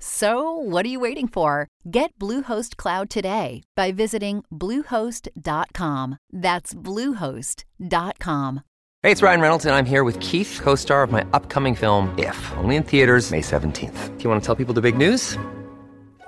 [0.00, 1.68] So, what are you waiting for?
[1.90, 6.18] Get Bluehost Cloud today by visiting Bluehost.com.
[6.32, 8.60] That's Bluehost.com.
[9.04, 12.16] Hey, it's Ryan Reynolds, and I'm here with Keith, co star of my upcoming film,
[12.18, 14.18] If, only in theaters, May 17th.
[14.18, 15.36] Do you want to tell people the big news?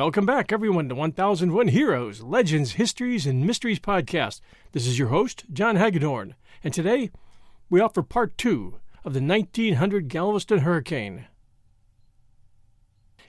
[0.00, 4.40] Welcome back, everyone, to 1001 Heroes, Legends, Histories, and Mysteries podcast.
[4.72, 7.10] This is your host, John Hagedorn, and today
[7.68, 11.26] we offer part two of the 1900 Galveston hurricane.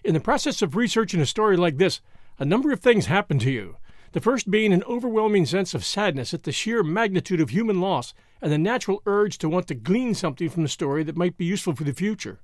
[0.06, 2.00] In the process of researching a story like this,
[2.40, 3.76] a number of things happen to you.
[4.14, 8.14] The first being an overwhelming sense of sadness at the sheer magnitude of human loss
[8.42, 11.44] and the natural urge to want to glean something from the story that might be
[11.44, 12.40] useful for the future.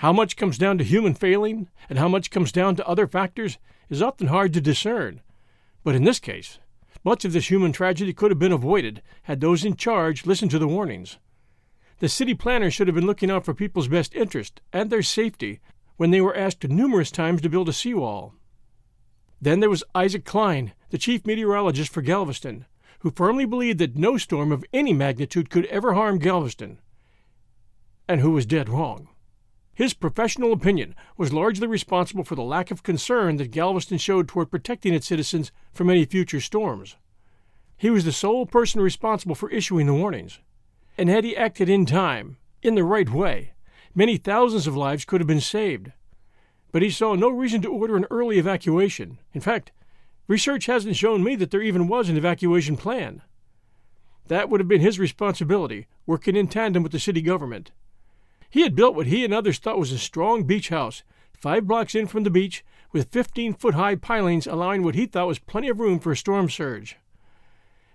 [0.00, 3.58] How much comes down to human failing and how much comes down to other factors
[3.90, 5.20] is often hard to discern.
[5.84, 6.58] But in this case,
[7.04, 10.58] much of this human tragedy could have been avoided had those in charge listened to
[10.58, 11.18] the warnings.
[11.98, 15.60] The city planners should have been looking out for people's best interest and their safety
[15.98, 18.32] when they were asked numerous times to build a seawall.
[19.38, 22.64] Then there was Isaac Cline, the chief meteorologist for Galveston,
[23.00, 26.78] who firmly believed that no storm of any magnitude could ever harm Galveston,
[28.08, 29.08] and who was dead wrong.
[29.80, 34.50] His professional opinion was largely responsible for the lack of concern that Galveston showed toward
[34.50, 36.96] protecting its citizens from any future storms.
[37.78, 40.38] He was the sole person responsible for issuing the warnings.
[40.98, 43.54] And had he acted in time, in the right way,
[43.94, 45.92] many thousands of lives could have been saved.
[46.72, 49.16] But he saw no reason to order an early evacuation.
[49.32, 49.72] In fact,
[50.28, 53.22] research hasn't shown me that there even was an evacuation plan.
[54.26, 57.72] That would have been his responsibility, working in tandem with the city government.
[58.50, 61.94] He had built what he and others thought was a strong beach house, five blocks
[61.94, 65.68] in from the beach, with 15 foot high pilings allowing what he thought was plenty
[65.68, 66.96] of room for a storm surge.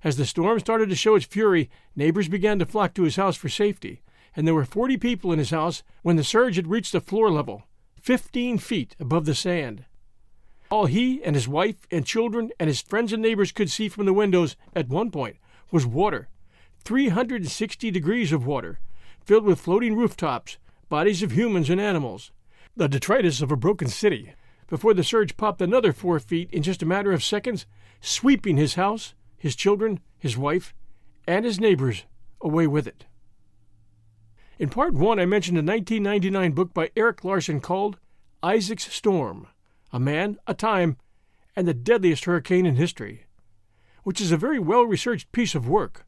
[0.03, 3.35] As the storm started to show its fury, neighbors began to flock to his house
[3.35, 4.01] for safety,
[4.35, 7.29] and there were 40 people in his house when the surge had reached the floor
[7.29, 7.63] level,
[8.01, 9.83] 15 feet above the sand.
[10.69, 14.05] All he and his wife and children and his friends and neighbors could see from
[14.05, 15.37] the windows at one point
[15.71, 16.29] was water
[16.83, 18.79] 360 degrees of water,
[19.25, 22.31] filled with floating rooftops, bodies of humans and animals,
[22.75, 24.33] the detritus of a broken city,
[24.67, 27.65] before the surge popped another four feet in just a matter of seconds,
[28.01, 30.73] sweeping his house, his children, his wife,
[31.27, 32.05] and his neighbors
[32.41, 33.05] away with it.
[34.57, 37.97] In part one, I mentioned a 1999 book by Erik Larson called
[38.41, 39.47] Isaac's Storm
[39.91, 40.97] A Man, a Time,
[41.55, 43.25] and the Deadliest Hurricane in History,
[44.03, 46.05] which is a very well researched piece of work.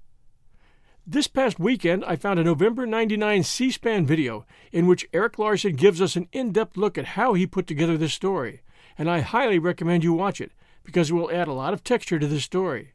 [1.09, 5.77] This past weekend, I found a November 99 C SPAN video in which Erik Larson
[5.77, 8.59] gives us an in depth look at how he put together this story,
[8.97, 10.51] and I highly recommend you watch it
[10.83, 12.91] because it will add a lot of texture to this story,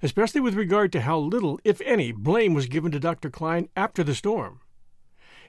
[0.00, 3.30] especially with regard to how little, if any, blame was given to Dr.
[3.30, 4.60] Cline after the storm.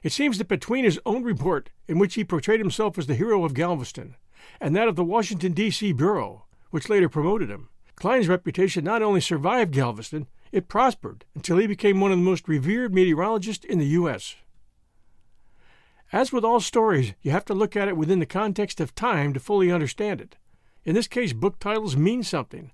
[0.02, 3.44] It seems that between his own report, in which he portrayed himself as the hero
[3.44, 4.16] of Galveston,
[4.60, 5.92] and that of the Washington, D.C.
[5.92, 11.66] Bureau, which later promoted him, Cline's reputation not only survived Galveston, it prospered until he
[11.66, 14.36] became one of the most revered meteorologists in the U.S.
[16.12, 19.34] As with all stories, you have to look at it within the context of time
[19.34, 20.36] to fully understand it.
[20.84, 22.72] In this case, book titles mean something.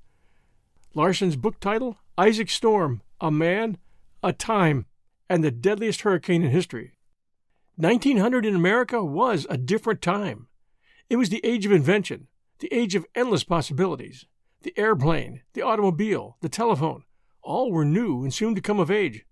[0.94, 3.78] Larson's book title Isaac Storm, A Man,
[4.22, 4.86] A Time,
[5.28, 6.92] and the Deadliest Hurricane in History.
[7.76, 10.46] 1900 in America was a different time.
[11.10, 12.28] It was the age of invention,
[12.60, 14.26] the age of endless possibilities.
[14.62, 17.02] The airplane, the automobile, the telephone,
[17.44, 19.24] all were new and soon to come of age.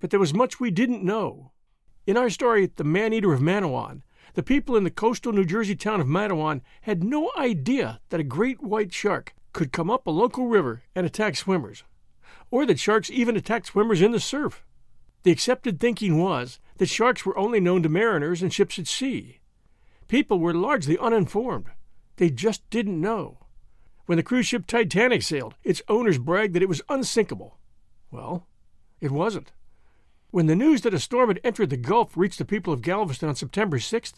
[0.00, 1.52] But there was much we didn't know.
[2.06, 4.02] In our story, The Man Eater of Matawan,
[4.34, 8.24] the people in the coastal New Jersey town of Matawan had no idea that a
[8.24, 11.84] great white shark could come up a local river and attack swimmers,
[12.50, 14.64] or that sharks even attacked swimmers in the surf.
[15.22, 19.40] The accepted thinking was that sharks were only known to mariners and ships at sea.
[20.06, 21.66] People were largely uninformed.
[22.16, 23.45] They just didn't know.
[24.06, 27.58] When the cruise ship Titanic sailed, its owners bragged that it was unsinkable.
[28.10, 28.46] Well,
[29.00, 29.52] it wasn't.
[30.30, 33.28] When the news that a storm had entered the Gulf reached the people of Galveston
[33.28, 34.14] on September 6th,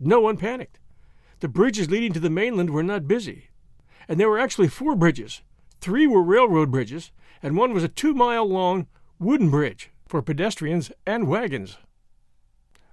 [0.00, 0.78] no one panicked.
[1.40, 3.50] The bridges leading to the mainland were not busy
[4.08, 5.42] and there were actually four bridges.
[5.80, 7.12] Three were railroad bridges,
[7.42, 8.86] and one was a two mile long
[9.18, 11.78] wooden bridge for pedestrians and wagons.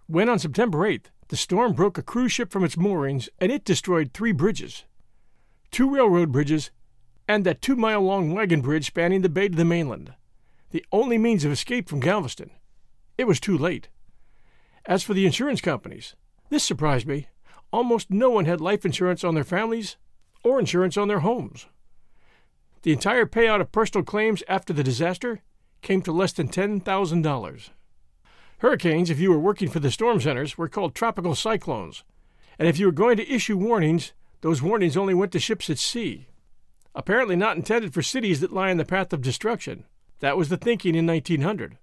[0.07, 3.63] When on September 8th, the storm broke a cruise ship from its moorings and it
[3.63, 4.83] destroyed three bridges
[5.73, 6.69] two railroad bridges
[7.27, 10.13] and that two mile long wagon bridge spanning the bay to the mainland,
[10.69, 12.51] the only means of escape from Galveston.
[13.17, 13.89] It was too late.
[14.85, 16.15] As for the insurance companies,
[16.49, 17.27] this surprised me.
[17.71, 19.97] Almost no one had life insurance on their families
[20.43, 21.65] or insurance on their homes.
[22.83, 25.41] The entire payout of personal claims after the disaster
[25.81, 27.69] came to less than $10,000.
[28.59, 32.03] Hurricanes, if you were working for the storm centers, were called tropical cyclones,
[32.59, 35.79] and if you were going to issue warnings, those warnings only went to ships at
[35.79, 36.27] sea.
[36.93, 39.85] Apparently not intended for cities that lie in the path of destruction.
[40.19, 41.77] That was the thinking in 1900.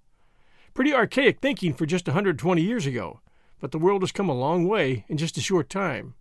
[0.75, 3.19] Pretty archaic thinking for just 120 years ago,
[3.59, 6.13] but the world has come a long way in just a short time.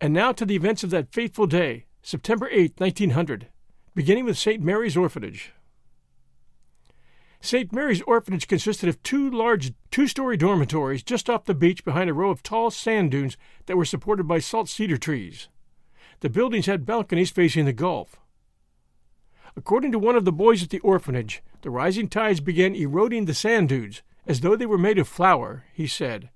[0.00, 3.48] And now to the events of that fateful day, September 8, 1900,
[3.96, 4.62] beginning with St.
[4.62, 5.52] Mary's Orphanage.
[7.40, 7.72] St.
[7.72, 12.14] Mary's Orphanage consisted of two large two story dormitories just off the beach behind a
[12.14, 13.36] row of tall sand dunes
[13.66, 15.48] that were supported by salt cedar trees.
[16.20, 18.18] The buildings had balconies facing the Gulf.
[19.56, 23.34] According to one of the boys at the orphanage, the rising tides began eroding the
[23.34, 26.30] sand dunes as though they were made of flour, he said.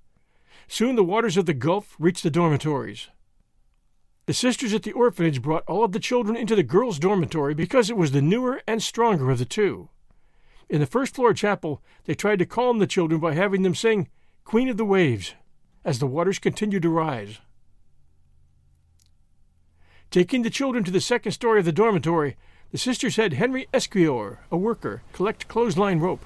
[0.69, 3.09] Soon the waters of the Gulf reached the dormitories.
[4.27, 7.91] The sisters at the orphanage brought all of the children into the girls' dormitory because
[7.91, 9.89] it was the newer and stronger of the two.
[10.73, 14.09] In the first floor chapel, they tried to calm the children by having them sing
[14.43, 15.35] Queen of the Waves
[15.85, 17.41] as the waters continued to rise.
[20.11, 22.37] Taking the children to the second story of the dormitory,
[22.71, 26.25] the sisters had Henry Esquior, a worker, collect clothesline rope.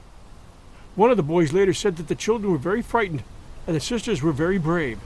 [0.94, 3.25] One of the boys later said that the children were very frightened
[3.66, 5.00] and the sisters were very brave.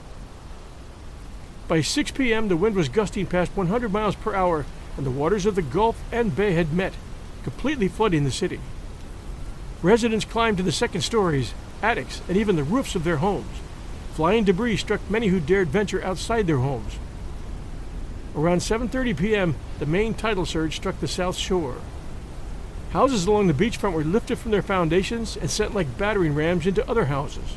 [1.66, 4.66] By 6 p.m., the wind was gusting past 100 miles per hour,
[4.98, 6.92] and the waters of the Gulf and Bay had met,
[7.42, 8.60] completely flooding the city.
[9.82, 13.60] Residents climbed to the second stories, attics, and even the roofs of their homes.
[14.12, 16.98] Flying debris struck many who dared venture outside their homes.
[18.36, 21.76] Around 7:30 p.m., the main tidal surge struck the south shore.
[22.92, 26.88] Houses along the beachfront were lifted from their foundations and sent like battering rams into
[26.88, 27.56] other houses.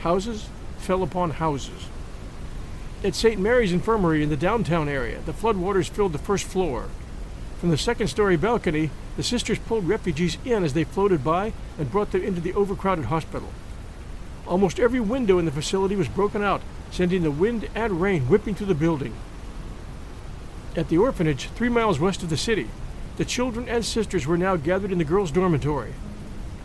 [0.00, 0.48] Houses
[0.78, 1.86] fell upon houses.
[3.02, 3.40] At St.
[3.40, 6.88] Mary's Infirmary in the downtown area, the floodwaters filled the first floor.
[7.62, 11.92] From the second story balcony, the sisters pulled refugees in as they floated by and
[11.92, 13.50] brought them into the overcrowded hospital.
[14.48, 16.60] Almost every window in the facility was broken out,
[16.90, 19.14] sending the wind and rain whipping through the building.
[20.74, 22.66] At the orphanage, three miles west of the city,
[23.16, 25.94] the children and sisters were now gathered in the girls' dormitory,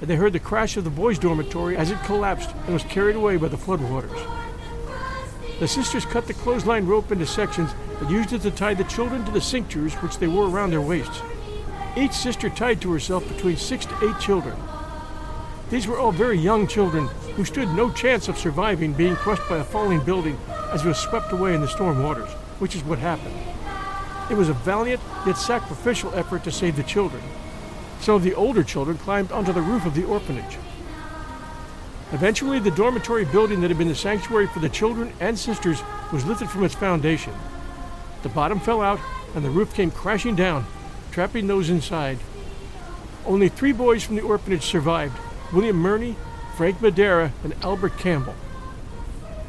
[0.02, 3.16] and they heard the crash of the boys' dormitory as it collapsed and was carried
[3.16, 4.47] away by the floodwaters.
[5.60, 9.26] The sisters cut the clothesline rope into sections and used it to tie the children
[9.26, 11.22] to the cinctures which they wore around their waists.
[11.96, 14.56] Each sister tied to herself between six to eight children.
[15.72, 19.58] These were all very young children who stood no chance of surviving being crushed by
[19.58, 20.38] a falling building
[20.72, 23.36] as it was swept away in the storm waters, which is what happened.
[24.30, 27.24] It was a valiant yet sacrificial effort to save the children.
[28.00, 30.58] Some of the older children climbed onto the roof of the orphanage.
[32.14, 35.82] Eventually, the dormitory building that had been the sanctuary for the children and sisters
[36.14, 37.34] was lifted from its foundation.
[38.24, 39.00] The bottom fell out,
[39.36, 40.66] and the roof came crashing down,
[41.12, 42.20] trapping those inside.
[43.26, 45.18] Only three boys from the orphanage survived
[45.52, 46.16] William Murney,
[46.56, 48.36] Frank Madera, and Albert Campbell.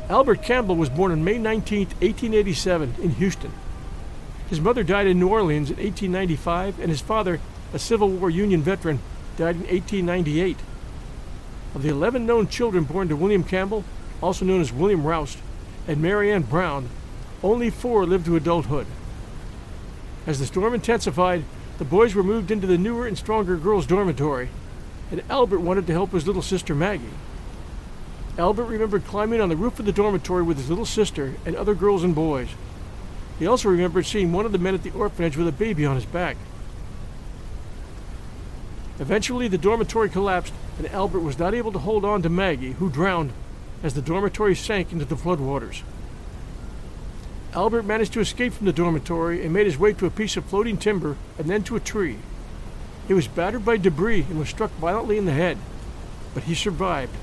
[0.08, 3.52] Albert Campbell was born on May 19, 1887, in Houston.
[4.50, 7.40] His mother died in New Orleans in 1895, and his father,
[7.72, 8.98] a Civil War Union veteran,
[9.36, 10.56] died in 1898.
[11.75, 13.84] Of the 11 known children born to William Campbell,
[14.22, 15.38] also known as William Roust,
[15.87, 16.88] and Mary Ann Brown,
[17.42, 18.87] only four lived to adulthood
[20.26, 21.44] As the storm intensified,
[21.78, 24.48] the boys were moved into the newer and stronger girls' dormitory,
[25.10, 27.04] and Albert wanted to help his little sister Maggie.
[28.37, 31.75] Albert remembered climbing on the roof of the dormitory with his little sister and other
[31.75, 32.48] girls and boys.
[33.38, 35.94] He also remembered seeing one of the men at the orphanage with a baby on
[35.94, 36.37] his back.
[39.00, 42.90] Eventually, the dormitory collapsed, and Albert was not able to hold on to Maggie, who
[42.90, 43.33] drowned
[43.83, 45.83] as the dormitory sank into the floodwaters.
[47.55, 50.45] Albert managed to escape from the dormitory and made his way to a piece of
[50.45, 52.17] floating timber and then to a tree.
[53.07, 55.59] He was battered by debris and was struck violently in the head,
[56.35, 57.14] but he survived.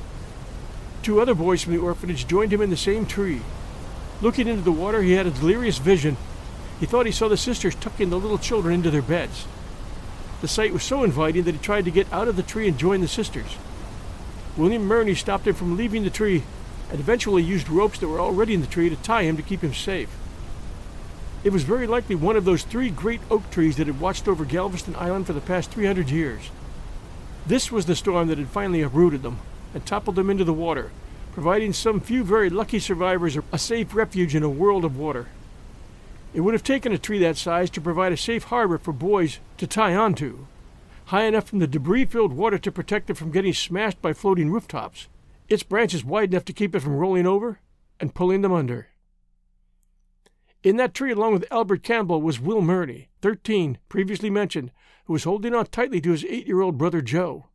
[1.03, 3.41] Two other boys from the orphanage joined him in the same tree.
[4.22, 6.17] Looking into the water, he had a delirious vision.
[6.79, 9.46] He thought he saw the sisters tucking the little children into their beds.
[10.45, 12.77] The sight was so inviting that he tried to get out of the tree and
[12.77, 13.57] join the sisters.
[14.55, 16.43] William Murney stopped him from leaving the tree
[16.91, 19.61] and eventually used ropes that were already in the tree to tie him to keep
[19.61, 20.15] him safe.
[21.43, 24.45] It was very likely one of those three great oak trees that had watched over
[24.45, 26.51] Galveston Island for the past 300 years.
[27.47, 29.39] This was the storm that had finally uprooted them
[29.73, 30.91] and toppled them into the water,
[31.31, 35.25] providing some few very lucky survivors a safe refuge in a world of water.
[36.35, 39.39] It would have taken a tree that size to provide a safe harbor for boys
[39.55, 40.47] to tie onto,
[41.05, 44.51] high enough from the debris filled water to protect it from getting smashed by floating
[44.51, 45.07] rooftops
[45.47, 47.59] its branches wide enough to keep it from rolling over
[48.01, 48.87] and pulling them under.
[50.61, 54.71] In that tree, along with Albert Campbell, was Will Murney, 13, previously mentioned,
[55.05, 57.45] who was holding on tightly to his eight year old brother Joe.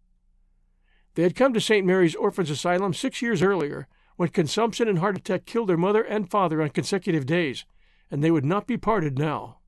[1.16, 1.84] They had come to St.
[1.84, 6.30] Mary's Orphans Asylum six years earlier when consumption and heart attack killed their mother and
[6.30, 7.66] father on consecutive days,
[8.10, 9.58] and they would not be parted now.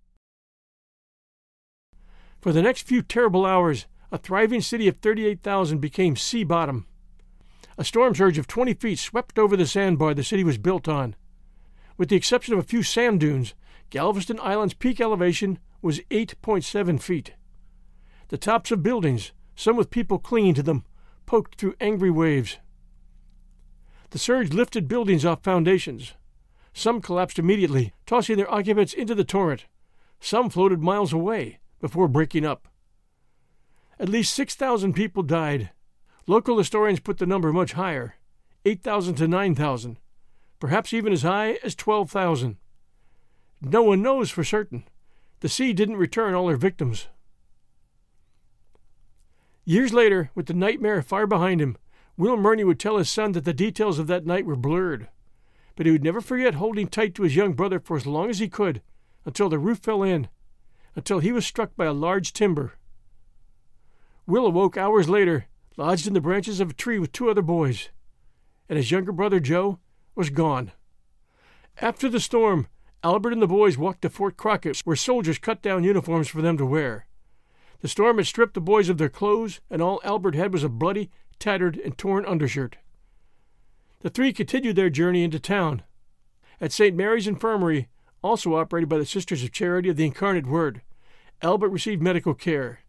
[2.40, 6.86] For the next few terrible hours, a thriving city of 38,000 became sea bottom
[7.78, 11.16] a storm surge of 20 feet swept over the sandbar the city was built on.
[11.96, 13.54] With the exception of a few sand dunes,
[13.90, 17.34] Galveston Island's peak elevation was 8.7 feet.
[18.28, 20.84] The tops of buildings, some with people clinging to them,
[21.26, 22.58] poked through angry waves.
[24.10, 26.12] The surge lifted buildings off foundations.
[26.72, 29.66] Some collapsed immediately, tossing their occupants into the torrent.
[30.20, 32.68] Some floated miles away before breaking up.
[33.98, 35.70] At least 6,000 people died,
[36.26, 38.16] Local historians put the number much higher
[38.64, 39.98] 8,000 to 9,000,
[40.60, 42.56] perhaps even as high as 12,000.
[43.60, 44.84] No one knows for certain.
[45.40, 47.08] The sea didn't return all her victims.
[49.64, 51.76] Years later, with the nightmare far behind him,
[52.16, 55.08] Will Murney would tell his son that the details of that night were blurred.
[55.74, 58.38] But he would never forget holding tight to his young brother for as long as
[58.38, 58.82] he could,
[59.24, 60.28] until the roof fell in,
[60.94, 62.74] until he was struck by a large timber.
[64.26, 67.88] Will awoke hours later lodged in the branches of a tree with two other boys,
[68.68, 69.78] and his younger brother Joe
[70.14, 70.72] was gone.
[71.80, 72.68] After the storm,
[73.02, 76.56] Albert and the boys walked to Fort Crockett, where soldiers cut down uniforms for them
[76.58, 77.06] to wear.
[77.80, 80.68] The storm had stripped the boys of their clothes, and all Albert had was a
[80.68, 82.76] bloody, tattered, and torn undershirt.
[84.02, 85.82] The three continued their journey into town.
[86.60, 86.96] At St.
[86.96, 87.88] Mary's Infirmary,
[88.22, 90.82] also operated by the Sisters of Charity of the Incarnate Word,
[91.40, 92.80] Albert received medical care.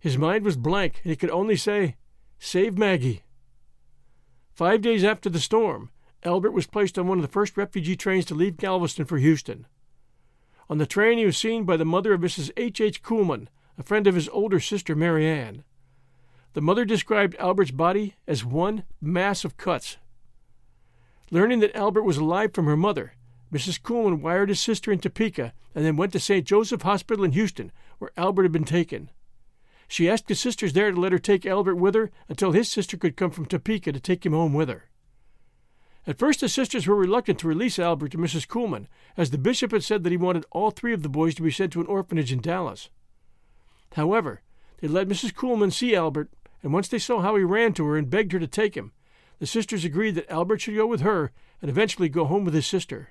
[0.00, 1.96] His mind was blank, and he could only say,
[2.40, 3.22] Save Maggie.
[4.52, 5.90] Five days after the storm,
[6.24, 9.66] Albert was placed on one of the first refugee trains to leave Galveston for Houston.
[10.68, 12.50] On the train, he was seen by the mother of Mrs.
[12.56, 12.80] H.
[12.80, 13.02] H.
[13.02, 13.46] Kuhlman,
[13.78, 15.62] a friend of his older sister, Mary Ann.
[16.54, 19.98] The mother described Albert's body as one mass of cuts.
[21.30, 23.12] Learning that Albert was alive from her mother,
[23.52, 23.80] Mrs.
[23.80, 26.46] Kuhlman wired his sister in Topeka and then went to St.
[26.46, 29.10] Joseph Hospital in Houston, where Albert had been taken.
[29.86, 32.96] She asked his sisters there to let her take Albert with her until his sister
[32.96, 34.88] could come from Topeka to take him home with her.
[36.06, 38.46] At first, the sisters were reluctant to release Albert to Mrs.
[38.46, 41.42] Kuhlman, as the bishop had said that he wanted all three of the boys to
[41.42, 42.88] be sent to an orphanage in Dallas.
[43.92, 44.42] However,
[44.80, 45.34] they let Mrs.
[45.34, 46.30] Kuhlman see Albert,
[46.62, 48.92] and once they saw how he ran to her and begged her to take him,
[49.38, 52.66] the sisters agreed that Albert should go with her and eventually go home with his
[52.66, 53.10] sister.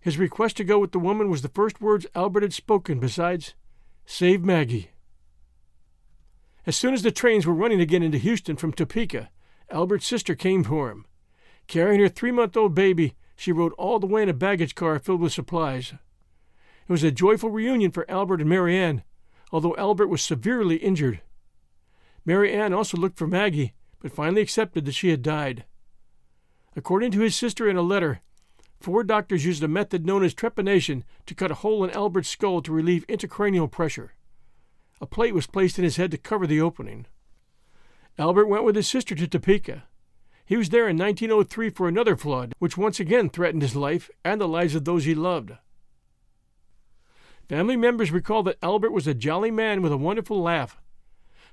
[0.00, 3.54] His request to go with the woman was the first words Albert had spoken besides,
[4.06, 4.90] Save Maggie.
[6.66, 9.30] As soon as the trains were running again into Houston from Topeka,
[9.70, 11.06] Albert's sister came for him.
[11.66, 14.98] Carrying her three month old baby, she rode all the way in a baggage car
[14.98, 15.94] filled with supplies.
[16.86, 19.02] It was a joyful reunion for Albert and Mary Ann,
[19.50, 21.22] although Albert was severely injured.
[22.24, 23.72] Mary Ann also looked for Maggie,
[24.04, 25.64] but finally accepted that she had died.
[26.76, 28.20] According to his sister in a letter,
[28.78, 32.60] four doctors used a method known as trepanation to cut a hole in Albert's skull
[32.60, 34.12] to relieve intracranial pressure.
[35.00, 37.06] A plate was placed in his head to cover the opening.
[38.18, 39.84] Albert went with his sister to Topeka.
[40.44, 44.38] He was there in 1903 for another flood, which once again threatened his life and
[44.38, 45.52] the lives of those he loved.
[47.48, 50.78] Family members recall that Albert was a jolly man with a wonderful laugh.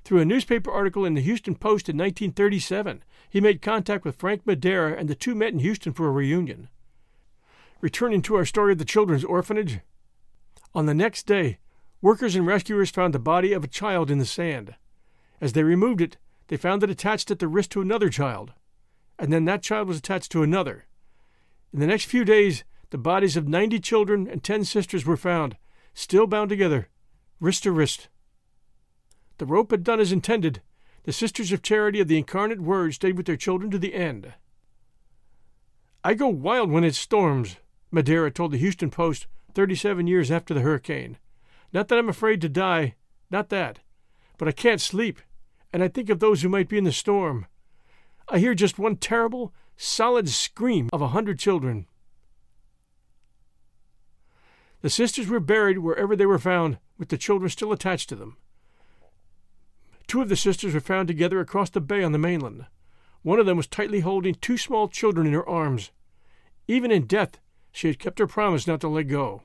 [0.04, 4.46] Through a newspaper article in the Houston Post in 1937, he made contact with Frank
[4.46, 6.68] Madera, and the two met in Houston for a reunion.
[7.80, 9.80] Returning to our story of the children's orphanage,
[10.74, 11.58] on the next day,
[12.00, 14.74] workers and rescuers found the body of a child in the sand.
[15.40, 16.16] As they removed it,
[16.48, 18.52] they found it attached at the wrist to another child,
[19.18, 20.86] and then that child was attached to another.
[21.72, 25.56] In the next few days, the bodies of 90 children and 10 sisters were found,
[25.94, 26.88] still bound together,
[27.40, 28.08] wrist to wrist.
[29.42, 30.62] The rope had done as intended.
[31.02, 34.34] The Sisters of Charity of the Incarnate Word stayed with their children to the end.
[36.04, 37.56] I go wild when it storms,
[37.90, 41.18] Madera told the Houston Post 37 years after the hurricane.
[41.72, 42.94] Not that I'm afraid to die,
[43.32, 43.80] not that,
[44.38, 45.18] but I can't sleep,
[45.72, 47.46] and I think of those who might be in the storm.
[48.28, 51.88] I hear just one terrible, solid scream of a hundred children.
[54.82, 58.36] The sisters were buried wherever they were found, with the children still attached to them.
[60.12, 62.66] Two of the sisters were found together across the bay on the mainland.
[63.22, 65.90] One of them was tightly holding two small children in her arms.
[66.68, 67.40] Even in death,
[67.72, 69.40] she had kept her promise not to let go.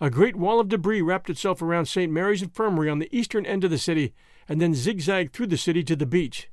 [0.00, 2.12] A great wall of debris wrapped itself around St.
[2.12, 4.14] Mary's Infirmary on the eastern end of the city
[4.48, 6.48] and then zigzagged through the city to the beach.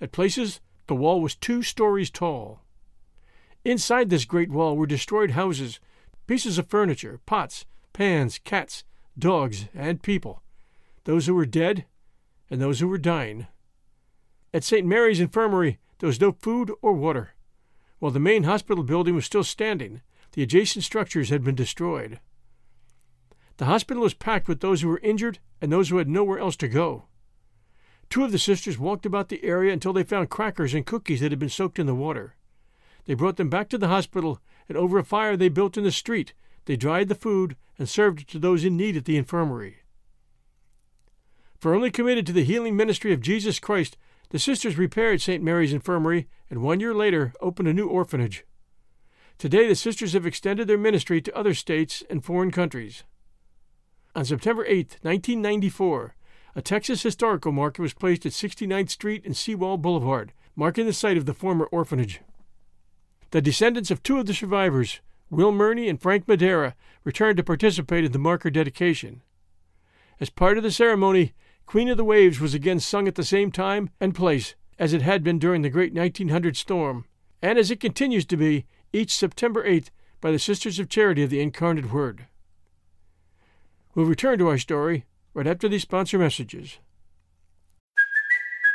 [0.00, 2.60] At places, the wall was two stories tall.
[3.64, 5.80] Inside this great wall were destroyed houses,
[6.28, 8.84] pieces of furniture, pots, pans, cats,
[9.18, 10.44] dogs, and people,
[11.06, 11.86] those who were dead
[12.50, 13.46] and those who were dying.
[14.52, 14.86] At St.
[14.86, 17.34] Mary's Infirmary, there was no food or water.
[17.98, 22.20] While the main hospital building was still standing, the adjacent structures had been destroyed.
[23.56, 26.56] The hospital was packed with those who were injured and those who had nowhere else
[26.56, 27.04] to go.
[28.10, 31.32] Two of the sisters walked about the area until they found crackers and cookies that
[31.32, 32.34] had been soaked in the water.
[33.06, 35.92] They brought them back to the hospital, and over a fire they built in the
[35.92, 36.32] street,
[36.64, 39.78] they dried the food and served it to those in need at the infirmary.
[41.64, 43.96] Firmly committed to the healing ministry of Jesus Christ,
[44.28, 45.42] the sisters repaired St.
[45.42, 48.44] Mary's Infirmary and one year later opened a new orphanage.
[49.38, 53.02] Today, the sisters have extended their ministry to other states and foreign countries.
[54.14, 56.14] On September 8, 1994,
[56.54, 61.16] a Texas historical marker was placed at 69th Street and Seawall Boulevard, marking the site
[61.16, 62.20] of the former orphanage.
[63.30, 65.00] The descendants of two of the survivors,
[65.30, 66.74] Will Murney and Frank Madera,
[67.04, 69.22] returned to participate in the marker dedication.
[70.20, 71.32] As part of the ceremony,
[71.66, 75.02] Queen of the Waves was again sung at the same time and place as it
[75.02, 77.04] had been during the great 1900 storm,
[77.42, 79.88] and as it continues to be each September 8th
[80.20, 82.26] by the Sisters of Charity of the Incarnate Word.
[83.94, 86.78] We'll return to our story right after these sponsor messages.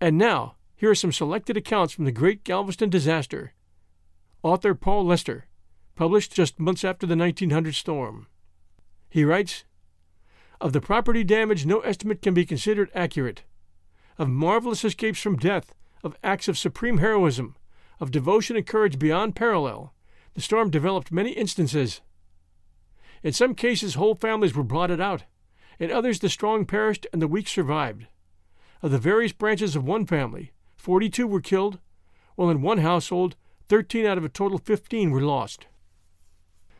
[0.00, 3.52] And now, here are some selected accounts from the Great Galveston Disaster.
[4.42, 5.46] Author Paul Lester,
[5.94, 8.26] published just months after the 1900 storm.
[9.10, 9.64] He writes
[10.58, 13.42] Of the property damage, no estimate can be considered accurate.
[14.16, 17.56] Of marvelous escapes from death, of acts of supreme heroism,
[18.00, 19.92] of devotion and courage beyond parallel,
[20.32, 22.00] the storm developed many instances.
[23.22, 25.24] In some cases, whole families were blotted out.
[25.78, 28.06] In others, the strong perished and the weak survived.
[28.82, 31.78] Of the various branches of one family, 42 were killed,
[32.34, 33.36] while in one household,
[33.68, 35.66] 13 out of a total 15 were lost.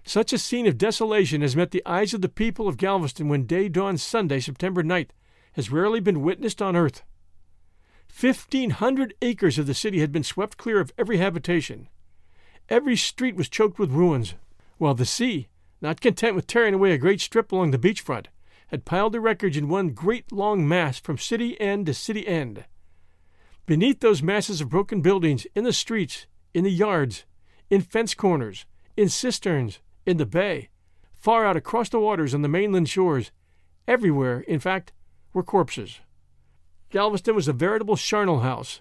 [0.04, 3.44] Such a scene of desolation as met the eyes of the people of Galveston when
[3.44, 5.10] day dawned Sunday, September 9th,
[5.52, 7.02] has rarely been witnessed on earth.
[8.08, 11.88] Fifteen hundred acres of the city had been swept clear of every habitation.
[12.68, 14.34] Every street was choked with ruins,
[14.78, 15.48] while the sea,
[15.80, 18.26] not content with tearing away a great strip along the beachfront,
[18.70, 22.64] had piled the wreckage in one great long mass from city end to city end.
[23.66, 27.24] Beneath those masses of broken buildings, in the streets, in the yards,
[27.68, 30.68] in fence corners, in cisterns, in the bay,
[31.12, 33.30] far out across the waters on the mainland shores.
[33.86, 34.92] Everywhere, in fact,
[35.32, 36.00] were corpses.
[36.90, 38.80] Galveston was a veritable charnel house.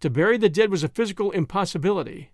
[0.00, 2.30] To bury the dead was a physical impossibility.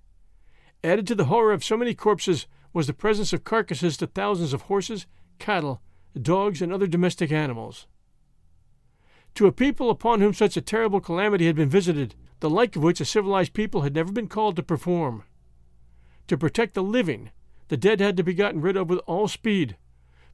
[0.85, 4.53] Added to the horror of so many corpses was the presence of carcasses to thousands
[4.53, 5.07] of horses,
[5.39, 5.81] cattle,
[6.21, 7.87] dogs, and other domestic animals.
[9.37, 12.83] To a people upon whom such a terrible calamity had been visited, the like of
[12.83, 15.23] which a civilized people had never been called to perform.
[16.29, 17.31] To protect the living,
[17.69, 19.77] the dead had to be gotten rid of with all speed,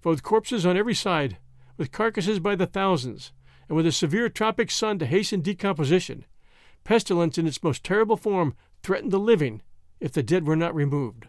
[0.00, 1.38] for with corpses on every side,
[1.76, 3.32] with carcasses by the thousands,
[3.68, 6.24] and with a severe tropic sun to hasten decomposition,
[6.82, 9.62] pestilence in its most terrible form threatened the living
[10.00, 11.28] if the dead were not removed.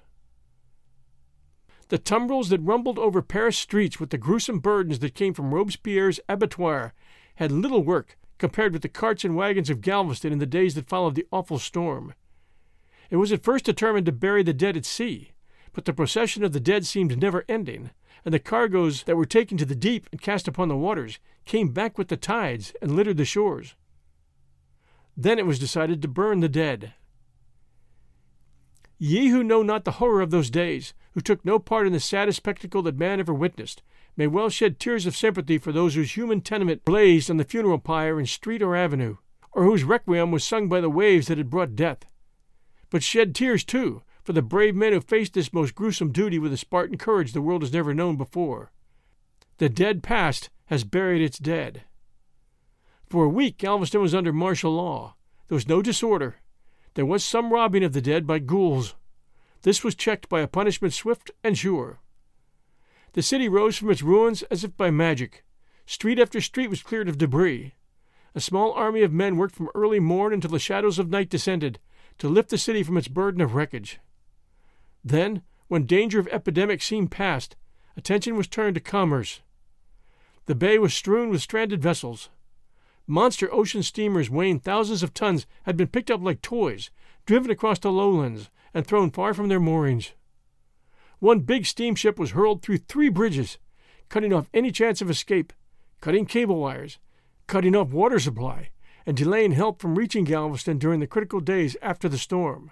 [1.90, 6.20] The tumbrils that rumbled over Paris streets with the gruesome burdens that came from Robespierre's
[6.30, 6.94] abattoir
[7.36, 10.88] had little work compared with the carts and wagons of Galveston in the days that
[10.88, 12.14] followed the awful storm.
[13.10, 15.32] It was at first determined to bury the dead at sea,
[15.74, 17.90] but the procession of the dead seemed never ending,
[18.24, 21.70] and the cargoes that were taken to the deep and cast upon the waters came
[21.70, 23.74] back with the tides and littered the shores.
[25.18, 26.94] Then it was decided to burn the dead.
[29.00, 32.00] Ye who know not the horror of those days, who took no part in the
[32.00, 33.82] saddest spectacle that man ever witnessed,
[34.16, 37.80] may well shed tears of sympathy for those whose human tenement blazed on the funeral
[37.80, 39.18] pyre in street or avenue,
[39.52, 42.06] or whose requiem was sung by the waves that had brought death.
[42.90, 46.54] But shed tears, too, for the brave men who faced this most gruesome duty with
[46.54, 48.72] a Spartan courage the world has never known before.
[49.58, 51.84] The dead past has buried its dead.
[53.10, 55.16] For a week, Galveston was under martial law.
[55.48, 56.38] There was no disorder,
[56.96, 58.96] there was some robbing of the dead by ghouls.
[59.64, 62.00] This was checked by a punishment swift and sure.
[63.14, 65.44] The city rose from its ruins as if by magic.
[65.86, 67.74] Street after street was cleared of debris.
[68.36, 71.80] A small army of men worked from early morn until the shadows of night descended
[72.20, 74.00] to lift the city from its burden of wreckage.
[75.04, 77.56] Then, when danger of epidemic seemed past,
[77.98, 79.42] attention was turned to commerce.
[80.46, 82.30] The bay was strewn with stranded vessels.
[83.08, 86.92] Monster ocean steamers weighing thousands of tons had been picked up like toys,
[87.26, 90.14] driven across the lowlands, and thrown far from their moorings.
[91.20, 93.58] One big steamship was hurled through three bridges,
[94.08, 95.52] cutting off any chance of escape,
[96.02, 96.98] cutting cable wires,
[97.48, 98.70] cutting off water supply,
[99.06, 102.72] and delaying help from reaching Galveston during the critical days after the storm.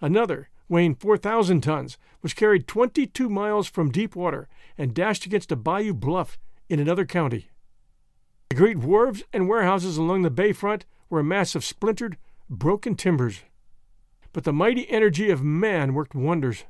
[0.00, 5.56] Another, weighing 4,000 tons, was carried 22 miles from deep water and dashed against a
[5.56, 7.50] bayou bluff in another county.
[8.50, 12.16] The great wharves and warehouses along the bay front were a mass of splintered,
[12.50, 13.42] broken timbers.
[14.38, 16.62] But the mighty energy of man worked wonders.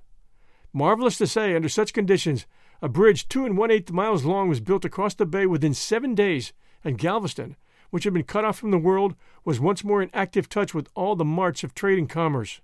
[0.72, 2.46] Marvelous to say, under such conditions,
[2.80, 6.14] a bridge two and one eighth miles long was built across the bay within seven
[6.14, 7.56] days, and Galveston,
[7.90, 10.88] which had been cut off from the world, was once more in active touch with
[10.94, 12.62] all the marts of trade and commerce.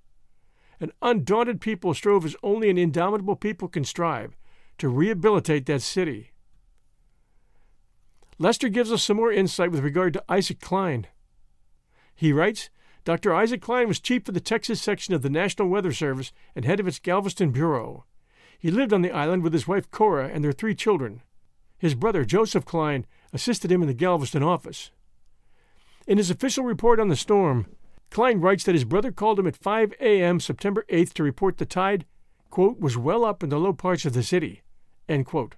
[0.81, 4.35] An undaunted people strove as only an indomitable people can strive
[4.79, 6.31] to rehabilitate that city.
[8.39, 11.09] Lester gives us some more insight with regard to Isaac Cline.
[12.15, 12.71] He writes
[13.05, 13.35] Dr.
[13.35, 16.81] Isaac Cline was chief of the Texas section of the National Weather Service and head
[16.81, 18.05] of its Galveston Bureau.
[18.59, 21.21] He lived on the island with his wife Cora and their three children.
[21.77, 24.91] His brother, Joseph Cline, assisted him in the Galveston office.
[26.07, 27.67] In his official report on the storm,
[28.11, 30.41] Cline writes that his brother called him at 5 a.m.
[30.41, 32.07] September 8th to report the tide,
[32.49, 34.63] quote, was well up in the low parts of the city,
[35.11, 35.57] end quote.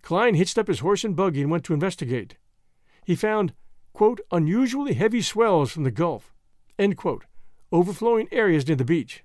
[0.00, 2.36] Cline hitched up his horse and buggy and went to investigate.
[3.04, 3.52] He found,
[3.92, 6.33] quote, unusually heavy swells from the Gulf,
[7.72, 9.24] overflowing areas near the beach.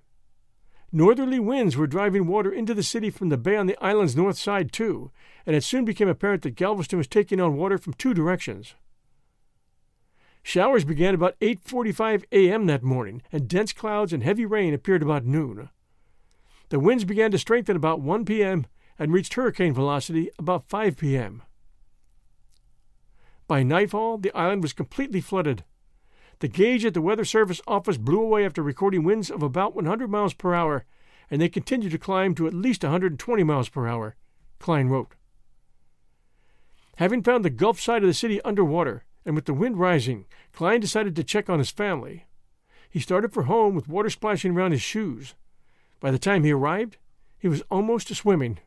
[0.92, 4.38] Northerly winds were driving water into the city from the bay on the island's north
[4.38, 5.12] side, too,
[5.46, 8.74] and it soon became apparent that Galveston was taking on water from two directions.
[10.42, 12.66] Showers began about 8:45 a.m.
[12.66, 15.70] that morning, and dense clouds and heavy rain appeared about noon.
[16.70, 18.66] The winds began to strengthen about 1 p.m
[19.00, 21.42] and reached hurricane velocity about 5 p.m.
[23.48, 25.64] By nightfall, the island was completely flooded.
[26.40, 30.10] The gauge at the Weather Service office blew away after recording winds of about 100
[30.10, 30.86] miles per hour,
[31.30, 34.16] and they continued to climb to at least 120 miles per hour,
[34.58, 35.16] Cline wrote.
[36.96, 40.80] Having found the Gulf side of the city underwater, and with the wind rising, Cline
[40.80, 42.26] decided to check on his family.
[42.90, 45.36] He started for home with water splashing around his shoes.
[46.00, 46.98] By the time he arrived,
[47.38, 48.60] he was almost swimming.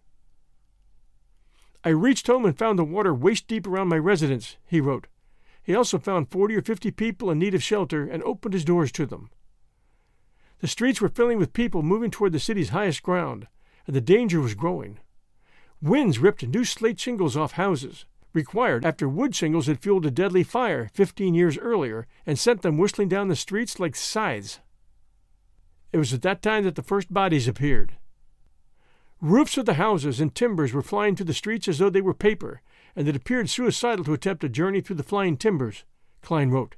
[1.85, 5.07] I reached home and found the water waist deep around my residence, he wrote.
[5.63, 8.91] He also found 40 or 50 people in need of shelter and opened his doors
[8.93, 9.31] to them.
[10.61, 13.49] The streets were filling with people moving toward the city's highest ground,
[13.87, 14.99] and the danger was growing.
[15.81, 20.43] Winds ripped new slate shingles off houses, required after wood shingles had fueled a deadly
[20.43, 24.61] fire 15 years earlier and sent them whistling down the streets like scythes.
[25.93, 27.97] It was at that time that the first bodies appeared.
[29.21, 32.15] Roofs of the houses and timbers were flying through the streets as though they were
[32.15, 32.63] paper,
[32.95, 35.85] and it appeared suicidal to attempt a journey through the flying timbers,
[36.21, 36.77] Cline wrote.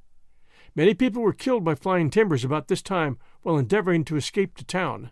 [0.74, 4.64] Many people were killed by flying timbers about this time while endeavoring to escape to
[4.64, 5.11] town.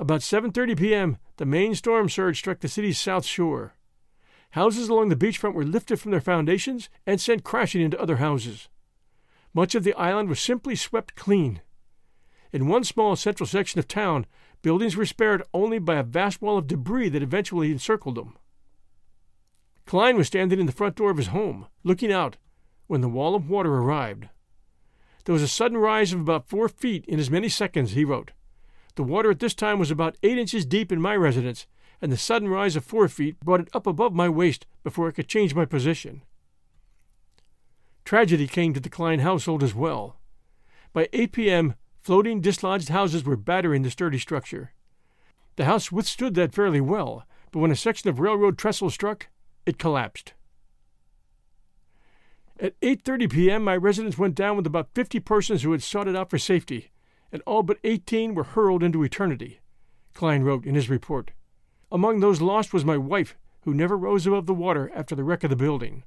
[0.00, 3.74] About 7:30 p.m., the main storm surge struck the city's south shore.
[4.50, 8.68] Houses along the beachfront were lifted from their foundations and sent crashing into other houses.
[9.54, 11.60] Much of the island was simply swept clean.
[12.52, 14.26] In one small central section of town,
[14.60, 18.36] buildings were spared only by a vast wall of debris that eventually encircled them.
[19.86, 22.36] Cline was standing in the front door of his home, looking out,
[22.86, 24.28] when the wall of water arrived.
[25.24, 28.32] There was a sudden rise of about four feet in as many seconds, he wrote.
[28.96, 31.66] The water at this time was about eight inches deep in my residence,
[32.00, 35.12] and the sudden rise of four feet brought it up above my waist before I
[35.12, 36.22] could change my position.
[38.04, 40.16] Tragedy came to the Cline household as well.
[40.92, 44.72] By 8 p.m., floating, dislodged houses were battering the sturdy structure.
[45.56, 49.28] The house withstood that fairly well, but when a section of railroad trestle struck,
[49.66, 50.34] it collapsed.
[52.60, 56.16] At 8:30 p.m., my residence went down with about 50 persons who had sought it
[56.16, 56.90] out for safety,
[57.32, 59.60] and all but 18 were hurled into eternity,
[60.14, 61.32] Cline wrote in his report.
[61.90, 65.42] Among those lost was my wife, who never rose above the water after the wreck
[65.44, 66.04] of the building.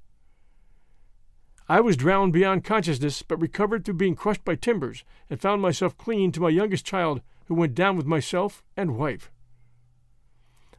[1.68, 5.98] I was drowned beyond consciousness, but recovered through being crushed by timbers, and found myself
[5.98, 9.32] clinging to my youngest child, who went down with myself and wife.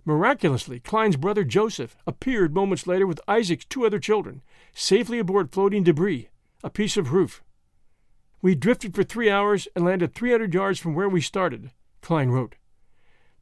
[0.07, 4.41] Miraculously, Cline's brother Joseph appeared moments later with Isaac's two other children,
[4.73, 6.29] safely aboard floating debris,
[6.63, 7.43] a piece of roof.
[8.41, 12.55] We drifted for three hours and landed 300 yards from where we started, Cline wrote.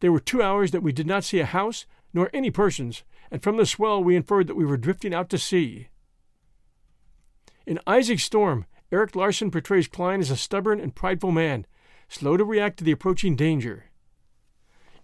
[0.00, 3.42] There were two hours that we did not see a house nor any persons, and
[3.42, 5.88] from the swell we inferred that we were drifting out to sea.
[7.66, 11.66] In Isaac's Storm, Erik Larson portrays Cline as a stubborn and prideful man,
[12.09, 13.90] slow to react to the approaching danger.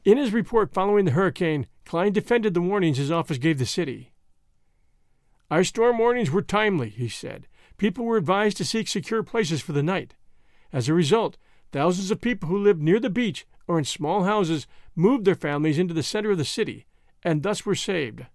[0.05, 4.13] In his report following the hurricane, Cline defended the warnings his office gave the city.
[5.51, 7.49] Our storm warnings were timely, he said.
[7.77, 10.15] People were advised to seek secure places for the night.
[10.73, 11.37] As a result,
[11.73, 15.79] thousands of people who lived near the beach or in small houses moved their families
[15.79, 16.87] into the center of the city,
[17.23, 18.27] and thus were saved.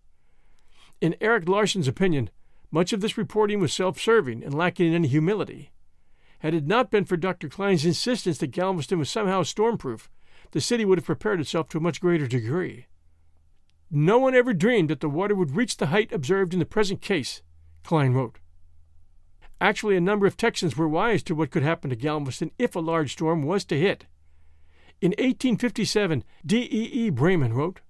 [1.01, 2.29] In Erik Larson's opinion,
[2.71, 5.71] much of this reporting was self serving and lacking in any humility.
[6.39, 7.49] Had it not been for Dr.
[7.49, 10.09] Cline's insistence that Galveston was somehow stormproof,
[10.51, 12.87] the city would have prepared itself to a much greater degree.
[13.91, 17.01] No one ever dreamed that the water would reach the height observed in the present
[17.01, 17.41] case,
[17.83, 18.39] Cline wrote.
[19.61, 22.79] Actually, a number of Texans were wise to what could happen to Galveston if a
[22.79, 24.05] large storm was to hit.
[25.01, 26.57] In 1857, D.
[26.57, 27.05] E.
[27.05, 27.09] E.
[27.09, 27.81] Braman wrote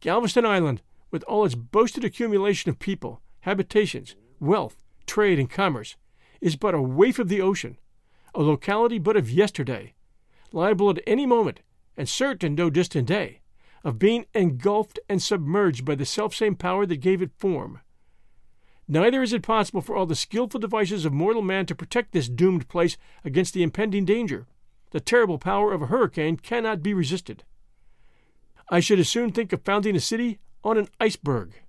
[0.00, 5.96] Galveston Island, with all its boasted accumulation of people, habitations, wealth, trade, and commerce,
[6.40, 7.78] is but a waif of the ocean,
[8.34, 9.94] a locality but of yesterday,
[10.52, 11.60] liable at any moment,
[11.96, 13.40] and certain no distant day,
[13.82, 17.80] of being engulfed and submerged by the selfsame power that gave it form.
[18.86, 22.28] Neither is it possible for all the skilful devices of mortal man to protect this
[22.28, 24.46] doomed place against the impending danger
[24.94, 27.42] the terrible power of a hurricane cannot be resisted.
[28.70, 31.62] I should as soon think of founding a city on an iceberg.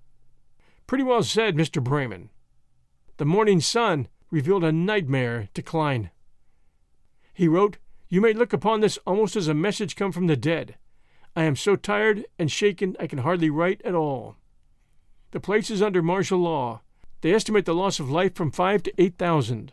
[0.86, 1.82] Pretty well said, Mr.
[1.82, 2.28] Braman.
[3.16, 6.10] The morning sun revealed a nightmare to Cline.
[7.34, 7.78] He wrote,
[8.08, 10.76] You may look upon this almost as a message come from the dead.
[11.34, 14.36] I am so tired and shaken I can hardly write at all.
[15.32, 16.82] The place is under martial law.
[17.20, 19.72] They estimate the loss of life from five to eight thousand.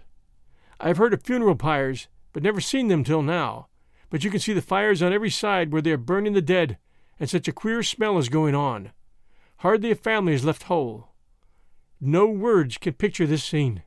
[0.79, 3.67] I have heard of funeral pyres but never seen them till now.
[4.09, 6.77] But you can see the fires on every side where they are burning the dead,
[7.19, 8.91] and such a queer smell is going on.
[9.57, 11.09] Hardly a family is left whole.
[12.01, 13.83] No words can picture this scene.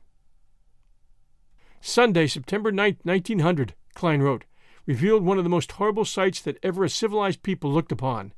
[1.81, 4.45] Sunday, September 9, 1900, Cline wrote,
[4.85, 8.31] revealed one of the most horrible sights that ever a civilized people looked upon.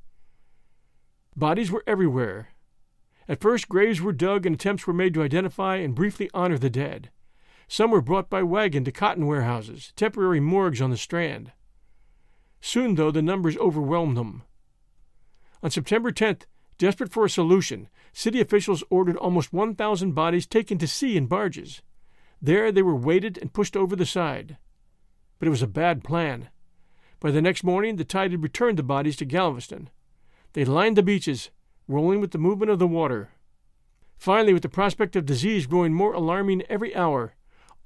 [1.35, 2.53] Bodies were everywhere.
[3.27, 6.69] At first, graves were dug and attempts were made to identify and briefly honor the
[6.69, 7.11] dead.
[7.67, 11.51] Some were brought by wagon to cotton warehouses, temporary morgues on the Strand.
[12.61, 14.43] Soon, though, the numbers overwhelmed them.
[15.61, 16.43] On September 10th,
[16.77, 21.81] desperate for a solution, city officials ordered almost 1,000 bodies taken to sea in barges.
[22.41, 24.57] There they were weighted and pushed over the side.
[25.39, 26.49] But it was a bad plan.
[27.19, 29.89] By the next morning, the tide had returned the bodies to Galveston.
[30.53, 31.49] They lined the beaches,
[31.87, 33.29] rolling with the movement of the water.
[34.17, 37.35] Finally, with the prospect of disease growing more alarming every hour,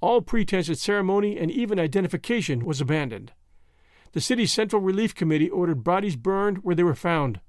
[0.02, 3.32] all pretense at ceremony and even identification was abandoned.
[4.13, 7.39] The city's Central Relief Committee ordered bodies burned where they were found,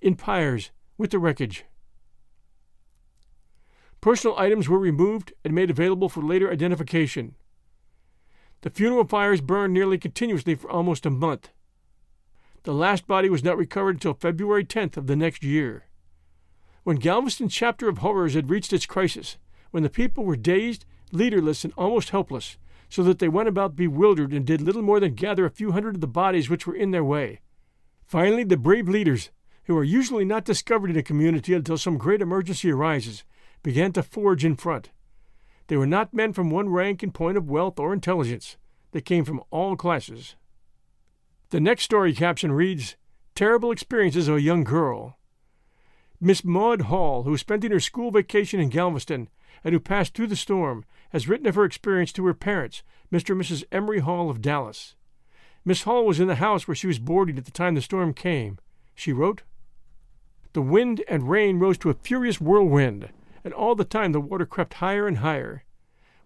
[0.00, 1.64] in pyres, with the wreckage.
[4.00, 7.34] Personal items were removed and made available for later identification.
[8.64, 11.50] The funeral fires burned nearly continuously for almost a month.
[12.62, 15.84] The last body was not recovered until February 10th of the next year.
[16.82, 19.36] When Galveston's chapter of horrors had reached its crisis,
[19.70, 22.56] when the people were dazed, leaderless, and almost helpless,
[22.88, 25.96] so that they went about bewildered and did little more than gather a few hundred
[25.96, 27.40] of the bodies which were in their way.
[28.06, 29.30] Finally, the brave leaders,
[29.64, 33.24] who are usually not discovered in a community until some great emergency arises,
[33.62, 34.88] began to forge in front.
[35.66, 38.56] They were not men from one rank in point of wealth or intelligence.
[38.92, 40.36] They came from all classes.
[41.50, 42.96] The next story caption reads
[43.34, 45.18] Terrible Experiences of a Young Girl.
[46.20, 49.28] Miss Maud Hall, who spent her school vacation in Galveston
[49.62, 53.30] and who passed through the storm, has written of her experience to her parents, Mr.
[53.30, 53.64] and Mrs.
[53.72, 54.94] Emery Hall of Dallas.
[55.64, 58.12] Miss Hall was in the house where she was boarding at the time the storm
[58.12, 58.58] came.
[58.94, 59.42] She wrote,
[60.52, 63.08] The wind and rain rose to a furious whirlwind,
[63.44, 65.64] and all the time the water crept higher and higher.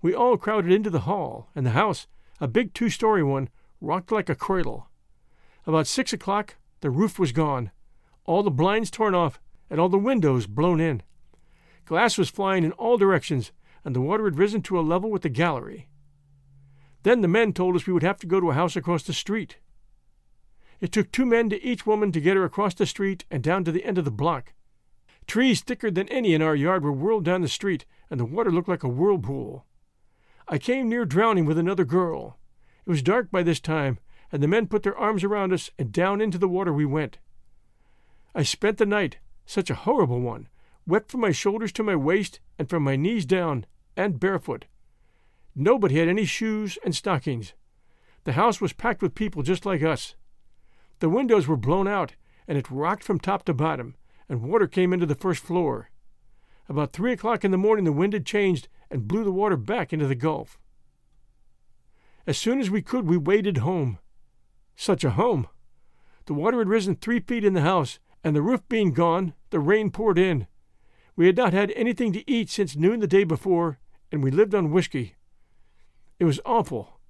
[0.01, 2.07] We all crowded into the hall, and the house,
[2.41, 3.49] a big two story one,
[3.81, 4.89] rocked like a cradle.
[5.67, 7.73] About six o'clock, the roof was gone,
[8.25, 11.03] all the blinds torn off, and all the windows blown in.
[11.85, 13.53] Glass was flying in all directions,
[13.85, 15.89] and the water had risen to a level with the gallery.
[17.03, 19.13] Then the men told us we would have to go to a house across the
[19.13, 19.57] street.
[20.81, 23.65] It took two men to each woman to get her across the street and down
[23.65, 24.53] to the end of the block.
[25.29, 28.51] Trees thicker than any in our yard were whirled down the street, and the water
[28.51, 29.67] looked like a whirlpool.
[30.49, 32.39] I came near drowning with another girl.
[32.87, 33.99] It was dark by this time,
[34.33, 37.19] and the men put their arms around us, and down into the water we went.
[38.35, 40.49] I spent the night, such a horrible one,
[40.87, 43.67] wet from my shoulders to my waist, and from my knees down,
[43.99, 44.65] and barefoot.
[45.55, 47.53] Nobody had any shoes and stockings.
[48.25, 50.15] The house was packed with people just like us.
[51.01, 52.15] The windows were blown out,
[52.47, 53.95] and it rocked from top to bottom,
[54.29, 55.91] and water came into the first floor.
[56.69, 59.93] About three o'clock in the morning, the wind had changed and blew the water back
[59.93, 60.59] into the gulf.
[62.27, 63.99] As soon as we could, we waded home.
[64.77, 65.49] Such a home!
[66.27, 69.61] The water had risen three feet in the house, and the roof being gone, the
[69.61, 70.47] rain poured in.
[71.17, 73.79] We had not had anything to eat since noon the day before,
[74.13, 75.15] and we lived on whiskey.
[76.19, 77.01] It was awful.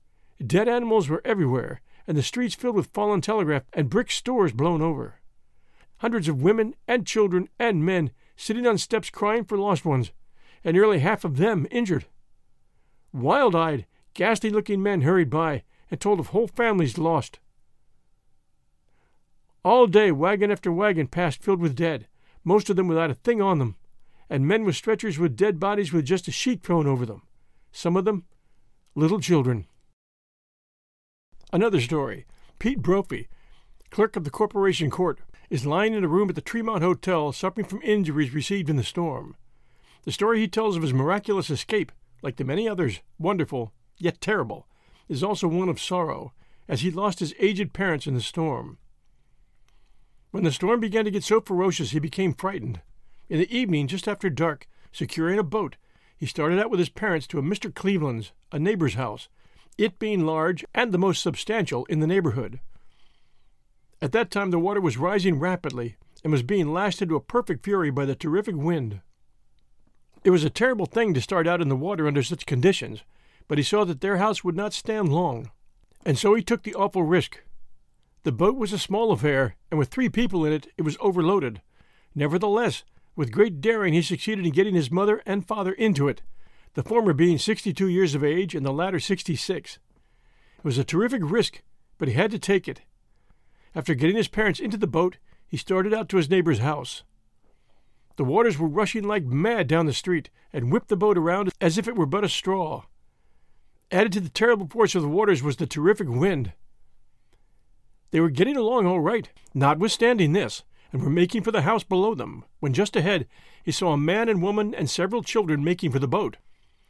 [0.45, 4.81] Dead animals were everywhere, and the streets filled with fallen telegraph and brick stores blown
[4.81, 5.21] over.
[5.99, 10.13] Hundreds of women and children and men sitting on steps crying for lost ones,
[10.65, 12.07] and nearly half of them injured.
[13.13, 17.39] Wild eyed, ghastly looking men hurried by and told of whole families lost.
[19.65, 22.07] All day, wagon after wagon passed filled with dead,
[22.45, 23.77] most of them without a thing on them,
[24.31, 27.23] and men with stretchers with dead bodies with just a sheet thrown over them.
[27.73, 28.25] Some of them,
[28.95, 29.67] little children.
[31.53, 32.27] Another story.
[32.59, 33.29] Pete Brophy,
[33.91, 37.67] clerk of the Corporation Court, is lying in a room at the Tremont Hotel suffering
[37.67, 39.37] from injuries received in the storm.
[40.05, 44.67] The story he tells of his miraculous escape, like the many others, wonderful, yet terrible,
[45.09, 46.33] is also one of sorrow,
[46.69, 48.79] as he lost his aged parents in the storm.
[50.31, 52.81] When the storm began to get so ferocious, he became frightened.
[53.31, 55.77] In the evening, just after dark, securing a boat,
[56.17, 57.75] he started out with his parents to a Mr.
[57.75, 59.29] Cleveland's, a neighbor's house,
[59.79, 62.61] it being large and the most substantial in the neighborhood.
[64.01, 67.65] At that time, the water was rising rapidly and was being lashed into a perfect
[67.65, 69.01] fury by the terrific wind.
[70.25, 73.03] It was a terrible thing to start out in the water under such conditions,
[73.47, 75.51] but he saw that their house would not stand long,
[76.05, 77.43] and so he took the awful risk.
[78.25, 81.63] The boat was a small affair, and with three people in it, it was overloaded.
[82.15, 82.85] Nevertheless,
[83.17, 86.23] with great daring, he succeeded in getting his mother and father into it,
[86.75, 89.79] the former being sixty two years of age and the latter sixty six.
[90.59, 91.63] It was a terrific risk,
[91.97, 92.83] but he had to take it.
[93.75, 97.03] After getting his parents into the boat, he started out to his neighbor's house.
[98.17, 101.79] The waters were rushing like mad down the street and whipped the boat around as
[101.79, 102.85] if it were but a straw.
[103.91, 106.53] Added to the terrible force of the waters was the terrific wind.
[108.11, 112.15] They were getting along all right, notwithstanding this, and were making for the house below
[112.15, 113.27] them, when just ahead
[113.63, 116.39] he saw a man and woman and several children making for the boat.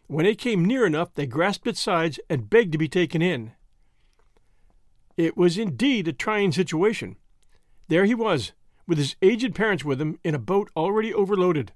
[0.07, 3.53] When it came near enough, they grasped its sides and begged to be taken in.
[5.19, 7.17] It was indeed a trying situation.
[7.89, 8.53] There he was,
[8.87, 11.73] with his aged parents with him, in a boat already overloaded,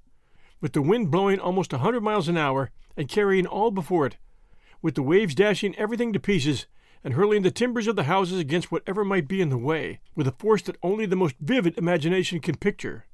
[0.61, 4.17] with the wind blowing almost a hundred miles an hour and carrying all before it,
[4.81, 6.69] with the waves dashing everything to pieces
[7.03, 10.29] and hurling the timbers of the houses against whatever might be in the way, with
[10.29, 13.07] a force that only the most vivid imagination can picture.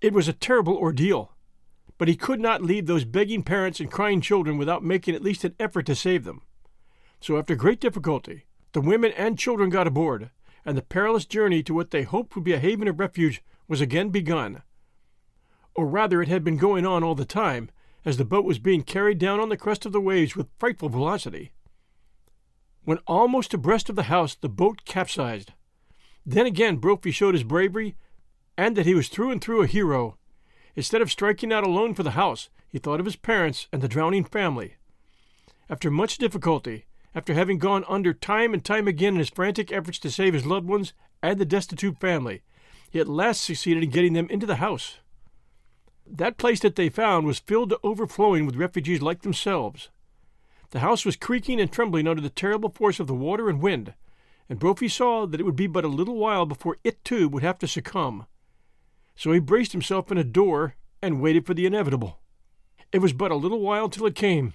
[0.00, 1.30] It was a terrible ordeal,
[1.96, 5.44] but he could not leave those begging parents and crying children without making at least
[5.44, 6.42] an effort to save them.
[7.20, 10.30] So, after great difficulty, the women and children got aboard,
[10.64, 13.80] and the perilous journey to what they hoped would be a haven of refuge was
[13.80, 14.62] again begun.
[15.74, 17.70] Or rather, it had been going on all the time,
[18.04, 20.88] as the boat was being carried down on the crest of the waves with frightful
[20.88, 21.52] velocity.
[22.84, 25.52] When almost abreast of the house, the boat capsized.
[26.24, 27.96] Then again, Brophy showed his bravery
[28.56, 30.18] and that he was through and through a hero.
[30.76, 33.88] Instead of striking out alone for the house, he thought of his parents and the
[33.88, 34.74] drowning family.
[35.68, 39.98] After much difficulty, after having gone under time and time again in his frantic efforts
[39.98, 40.92] to save his loved ones
[41.22, 42.42] and the destitute family,
[42.90, 44.98] he at last succeeded in getting them into the house.
[46.06, 49.90] That place that they found was filled to overflowing with refugees like themselves.
[50.70, 53.94] The house was creaking and trembling under the terrible force of the water and wind,
[54.48, 57.42] and Brophy saw that it would be but a little while before it too would
[57.42, 58.26] have to succumb.
[59.14, 62.18] So he braced himself in a door and waited for the inevitable.
[62.92, 64.54] It was but a little while till it came.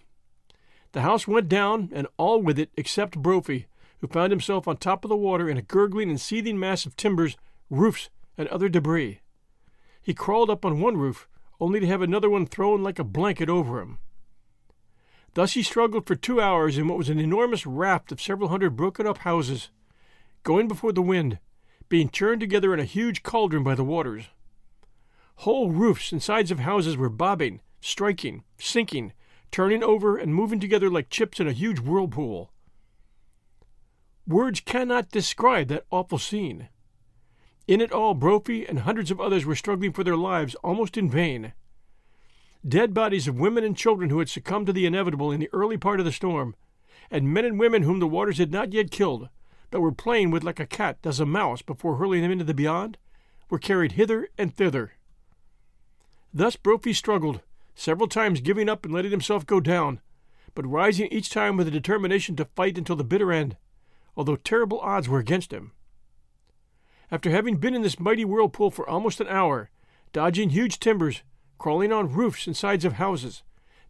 [0.95, 3.65] The house went down, and all with it except Brophy,
[3.99, 6.95] who found himself on top of the water in a gurgling and seething mass of
[6.95, 7.35] timbers,
[7.69, 9.19] roofs, and other debris.
[10.01, 11.27] He crawled up on one roof,
[11.59, 13.97] only to have another one thrown like a blanket over him.
[15.33, 18.77] Thus he struggled for two hours in what was an enormous raft of several hundred
[18.77, 19.71] broken up houses,
[20.43, 21.39] going before the wind,
[21.89, 24.29] being churned together in a huge cauldron by the waters.
[25.39, 29.11] Whole roofs and sides of houses were bobbing, striking, sinking,
[29.55, 32.51] turning over, and moving together like chips in a huge whirlpool.
[34.27, 36.67] Words cannot describe that awful scene.
[37.65, 41.09] In it all, Brophy and hundreds of others were struggling for their lives almost in
[41.09, 41.53] vain.
[42.67, 45.77] Dead bodies of women and children who had succumbed to the inevitable in the early
[45.77, 46.53] part of the storm,
[47.09, 49.29] and men and women whom the waters had not yet killed,
[49.71, 52.53] but were playing with like a cat does a mouse before hurling them into the
[52.53, 52.97] beyond,
[53.49, 54.95] were carried hither and thither.
[56.33, 57.39] Thus Brophy struggled,
[57.76, 59.99] several times giving up and letting himself go down,
[60.55, 63.57] but rising each time with a determination to fight until the bitter end,
[64.15, 65.73] although terrible odds were against him.
[67.11, 69.69] After having been in this mighty whirlpool for almost an hour,
[70.13, 71.21] dodging huge timbers,
[71.57, 73.43] crawling on roofs and sides of houses,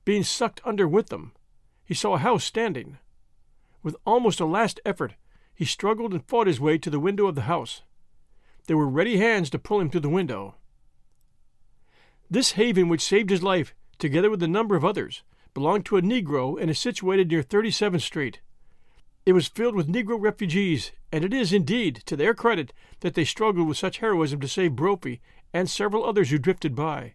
[0.04, 1.34] being sucked under with them,
[1.86, 2.98] he saw a house standing.
[3.84, 5.14] With almost a last effort,
[5.54, 7.84] he struggled and fought his way to the window of the house.
[8.68, 10.56] There were ready hands to pull him through the window.
[12.30, 15.24] This haven, which saved his life, together with a number of others,
[15.54, 18.40] belonged to a Negro and is situated near 37th Street.
[19.26, 23.26] It was filled with Negro refugees, and it is, indeed, to their credit that they
[23.26, 25.22] struggled with such heroism to save Brophy
[25.54, 27.14] and several others who drifted by.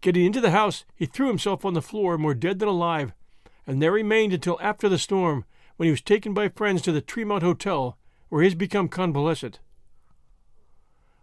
[0.00, 3.14] Getting into the house, he threw himself on the floor, more dead than alive,
[3.66, 5.44] and there remained until after the storm,
[5.76, 7.96] when he was taken by friends to the Tremont Hotel,
[8.28, 9.60] where he has become convalescent.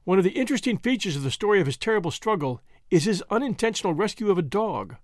[0.03, 3.93] One of the interesting features of the story of his terrible struggle is his unintentional
[3.93, 4.95] rescue of a dog.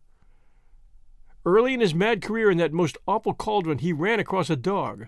[1.45, 5.07] Early in his mad career in that most awful cauldron, he ran across a dog.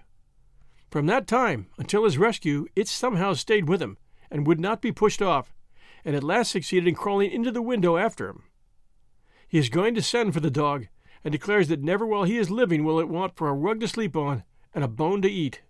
[0.90, 3.98] From that time until his rescue, it somehow stayed with him
[4.32, 5.54] and would not be pushed off,
[6.06, 8.44] and at last succeeded in crawling into the window after him.
[9.48, 10.88] He is going to send for the dog,
[11.24, 13.88] and declares that never while he is living will it want for a rug to
[13.88, 15.62] sleep on and a bone to eat.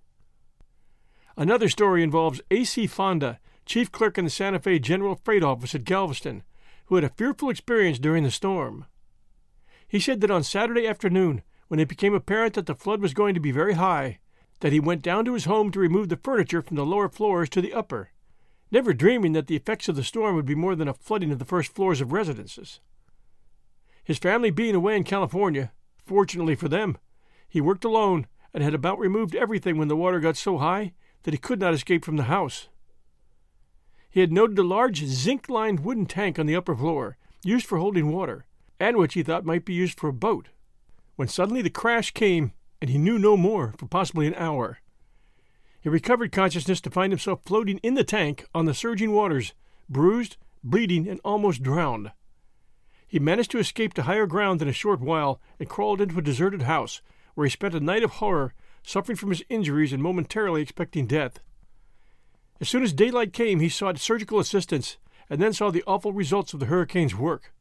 [1.35, 2.85] Another story involves A.C.
[2.85, 3.39] Fonda,
[3.69, 6.41] chief clerk in the Santa Fe General Freight Office at Galveston,
[6.87, 8.87] who had a fearful experience during the storm.
[9.87, 13.35] He said that on Saturday afternoon, when it became apparent that the flood was going
[13.35, 14.17] to be very high,
[14.61, 17.47] that he went down to his home to remove the furniture from the lower floors
[17.49, 18.09] to the upper,
[18.71, 21.37] never dreaming that the effects of the storm would be more than a flooding of
[21.37, 22.79] the first floors of residences.
[24.03, 25.71] His family being away in California,
[26.03, 26.97] fortunately for them,
[27.47, 31.35] he worked alone and had about removed everything when the water got so high that
[31.35, 32.67] he could not escape from the house.
[34.09, 37.77] He had noted a large zinc lined wooden tank on the upper floor, used for
[37.77, 38.45] holding water,
[38.79, 40.49] and which he thought might be used for a boat,
[41.15, 44.79] when suddenly the crash came, and he knew no more for possibly an hour.
[45.81, 49.53] He recovered consciousness to find himself floating in the tank on the surging waters,
[49.87, 52.11] bruised, bleeding, and almost drowned.
[53.07, 56.21] He managed to escape to higher ground in a short while and crawled into a
[56.21, 57.01] deserted house,
[57.35, 58.53] where he spent a night of horror,
[58.83, 61.39] suffering from his injuries and momentarily expecting death.
[62.61, 64.97] As soon as daylight came, he sought surgical assistance
[65.29, 67.53] and then saw the awful results of the hurricane's work.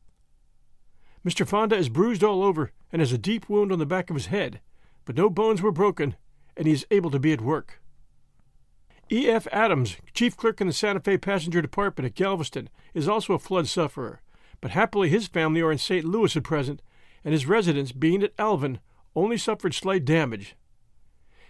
[1.25, 1.47] Mr.
[1.47, 4.27] Fonda is bruised all over and has a deep wound on the back of his
[4.27, 4.61] head,
[5.05, 6.17] but no bones were broken,
[6.57, 7.81] and he is able to be at work.
[9.11, 9.29] E.
[9.29, 9.47] F.
[9.53, 13.67] Adams, chief clerk in the Santa Fe Passenger Department at Galveston, is also a flood
[13.67, 14.21] sufferer,
[14.61, 16.05] but happily his family are in St.
[16.05, 16.83] Louis at present,
[17.25, 18.81] and his residence, being at Alvin,
[19.15, 20.57] only suffered slight damage.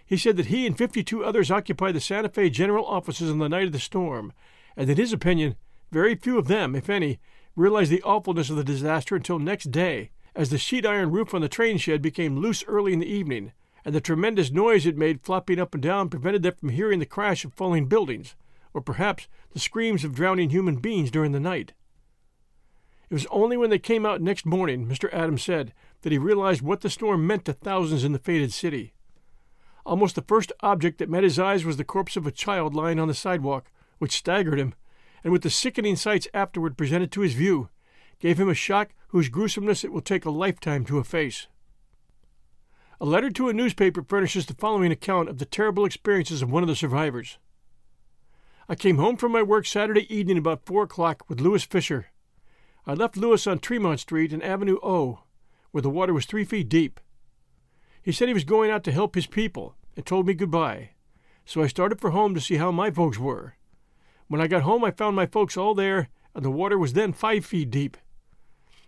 [0.09, 3.47] He said that he and 52 others occupied the Santa Fe general offices on the
[3.47, 4.33] night of the storm,
[4.75, 5.55] and in his opinion,
[5.91, 7.19] very few of them, if any,
[7.55, 11.41] realized the awfulness of the disaster until next day, as the sheet iron roof on
[11.41, 13.51] the train shed became loose early in the evening,
[13.85, 17.05] and the tremendous noise it made flopping up and down prevented them from hearing the
[17.05, 18.33] crash of falling buildings,
[18.73, 21.73] or perhaps the screams of drowning human beings during the night.
[23.11, 25.13] It was only when they came out next morning, Mr.
[25.13, 28.93] Adams said, that he realized what the storm meant to thousands in the fated city.
[29.85, 32.99] Almost the first object that met his eyes was the corpse of a child lying
[32.99, 34.73] on the sidewalk, which staggered him,
[35.23, 37.69] and with the sickening sights afterward presented to his view,
[38.19, 41.47] gave him a shock whose gruesomeness it will take a lifetime to efface.
[43.01, 46.63] A letter to a newspaper furnishes the following account of the terrible experiences of one
[46.63, 47.37] of the survivors.
[48.67, 52.07] I came home from my work Saturday evening about four o'clock with Lewis Fisher.
[52.85, 55.23] I left Lewis on Tremont Street and Avenue O,
[55.71, 56.99] where the water was three feet deep.
[58.01, 60.91] He said he was going out to help his people and told me goodbye.
[61.45, 63.55] So I started for home to see how my folks were.
[64.27, 67.13] When I got home, I found my folks all there, and the water was then
[67.13, 67.97] five feet deep.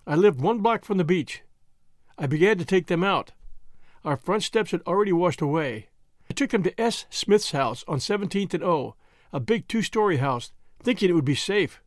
[0.06, 1.42] I lived one block from the beach.
[2.18, 3.32] I began to take them out.
[4.06, 5.90] Our front steps had already washed away.
[6.30, 7.06] I took them to S.
[7.10, 8.96] Smith's house on 17th and O,
[9.34, 10.52] a big two story house,
[10.82, 11.82] thinking it would be safe.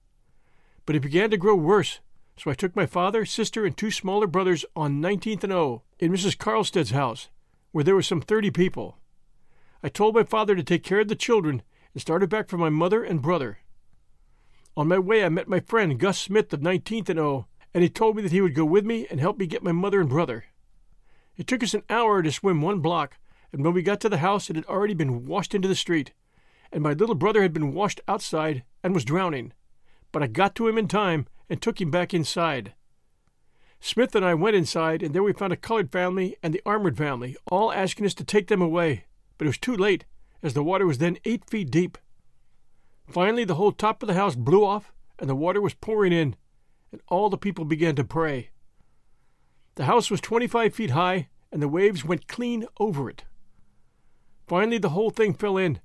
[0.87, 2.01] But it began to grow worse,
[2.37, 6.13] so I took my father, sister, and two smaller brothers on 19th and O in
[6.13, 6.37] Mrs.
[6.37, 7.29] Carlstead's house,
[7.73, 8.99] where there were some 30 people.
[9.83, 11.63] I told my father to take care of the children
[11.93, 13.59] and started back for my mother and brother.
[14.77, 17.89] On my way, I met my friend Gus Smith of 19th and O, and he
[17.89, 20.09] told me that he would go with me and help me get my mother and
[20.09, 20.47] brother.
[21.37, 23.17] It took us an hour to swim one block,
[23.53, 26.13] and when we got to the house, it had already been washed into the street,
[26.73, 29.53] and my little brother had been washed outside and was drowning.
[30.11, 32.75] But I got to him in time and took him back inside.
[33.79, 36.93] Smith and I went inside, and there we found a colored family and the Armour
[36.93, 39.05] family, all asking us to take them away,
[39.39, 40.05] but it was too late,
[40.43, 41.97] as the water was then eight feet deep.
[43.07, 46.35] Finally, the whole top of the house blew off, and the water was pouring in,
[46.91, 48.51] and all the people began to pray.
[49.77, 53.23] The house was 25 feet high, and the waves went clean over it.
[54.49, 55.79] Finally, the whole thing fell in,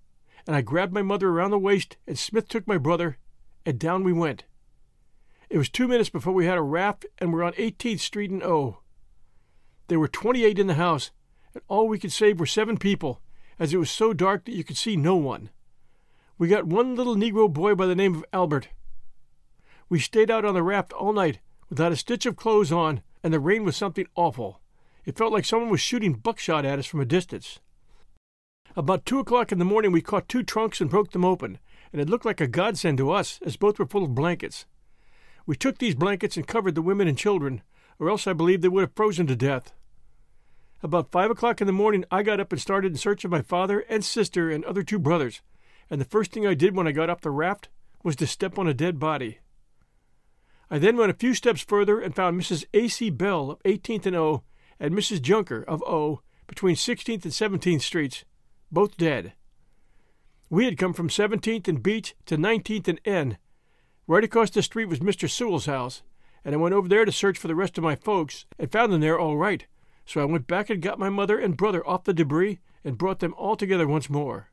[0.47, 3.20] and I grabbed my mother around the waist, and Smith took my brother,
[3.67, 4.45] and down we went.
[5.50, 8.43] It was two minutes before we had a raft, and were on 18th Street and
[8.43, 8.80] O.
[9.88, 11.10] There were 28 in the house,
[11.56, 13.20] and all we could save were seven people,
[13.58, 15.50] as it was so dark that you could see no one.
[16.38, 18.70] We got one little Negro boy by the name of Albert.
[19.89, 23.34] We stayed out on the raft all night, without a stitch of clothes on, and
[23.34, 24.62] the rain was something awful.
[25.04, 27.60] It felt like someone was shooting buckshot at us from a distance.
[28.76, 31.58] About two o'clock in the morning, we caught two trunks and broke them open,
[31.91, 34.68] and it looked like a godsend to us, as both were full of blankets.
[35.50, 37.64] We took these blankets and covered the women and children,
[37.97, 39.74] or else I believe they would have frozen to death.
[40.84, 43.41] About five o'clock in the morning, I got up and started in search of my
[43.41, 45.41] father and sister and other two brothers,
[45.89, 47.68] and the first thing I did when I got off the raft
[48.04, 49.39] was to step on a dead body.
[50.70, 52.66] I then went a few steps further and found Mrs.
[52.76, 53.10] A.C.
[53.10, 54.43] Bell of 18th and O
[54.80, 55.20] and Mrs.
[55.20, 58.24] Junker of O between 16th and 17th Streets,
[58.72, 59.34] both dead.
[60.47, 63.39] We had come from 17th and Beach to 19th and N.
[64.10, 65.30] Right across the street was Mr.
[65.30, 66.01] Sewell's house,
[66.43, 68.91] and I went over there to search for the rest of my folks and found
[68.91, 69.66] them there all right.
[70.05, 73.20] So I went back and got my mother and brother off the debris and brought
[73.20, 74.49] them all together once more.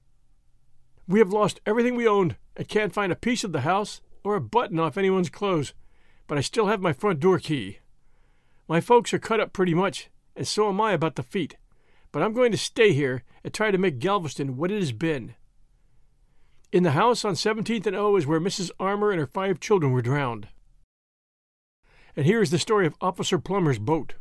[1.08, 4.36] We have lost everything we owned and can't find a piece of the house or
[4.36, 5.72] a button off anyone's clothes
[6.26, 7.78] but I still have my front door key.
[8.68, 11.56] My folks are cut up pretty much, and so am I about the feet,
[12.12, 15.34] but I'm going to stay here and try to make Galveston what it has been.
[16.72, 18.70] In the house on 17th and O is where Mrs.
[18.80, 20.48] Armour and her five children were drowned.
[22.16, 24.14] And here is the story of Officer Plummer's boat.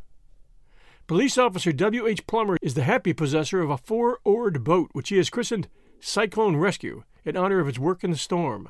[1.08, 2.08] Police Officer W.
[2.08, 2.28] H.
[2.28, 5.68] Plummer is the happy possessor of a four oared boat which he has christened
[6.00, 8.70] Cyclone Rescue in honor of its work in the storm.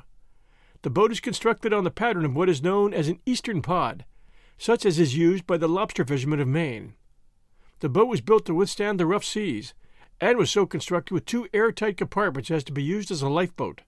[0.82, 4.04] The boat is constructed on the pattern of what is known as an eastern pod,
[4.56, 6.94] such as is used by the lobster fishermen of Maine.
[7.80, 9.74] The boat was built to withstand the rough seas,
[10.20, 13.82] and was so constructed with two airtight compartments as to be used as a lifeboat.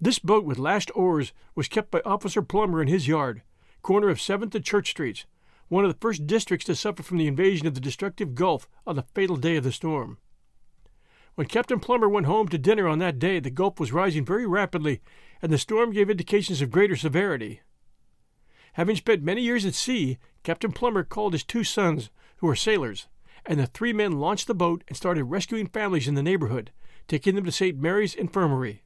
[0.00, 3.42] This boat with lashed oars was kept by Officer Plummer in his yard,
[3.82, 5.24] corner of 7th and Church Streets,
[5.68, 8.96] one of the first districts to suffer from the invasion of the destructive Gulf on
[8.96, 10.18] the fatal day of the storm.
[11.34, 14.46] When Captain Plummer went home to dinner on that day, the Gulf was rising very
[14.46, 15.00] rapidly,
[15.42, 17.60] and the storm gave indications of greater severity.
[18.74, 23.06] Having spent many years at sea, Captain Plummer called his two sons, who were sailors,
[23.46, 26.72] and the three men launched the boat and started rescuing families in the neighborhood,
[27.08, 27.78] taking them to St.
[27.78, 28.82] Mary's Infirmary.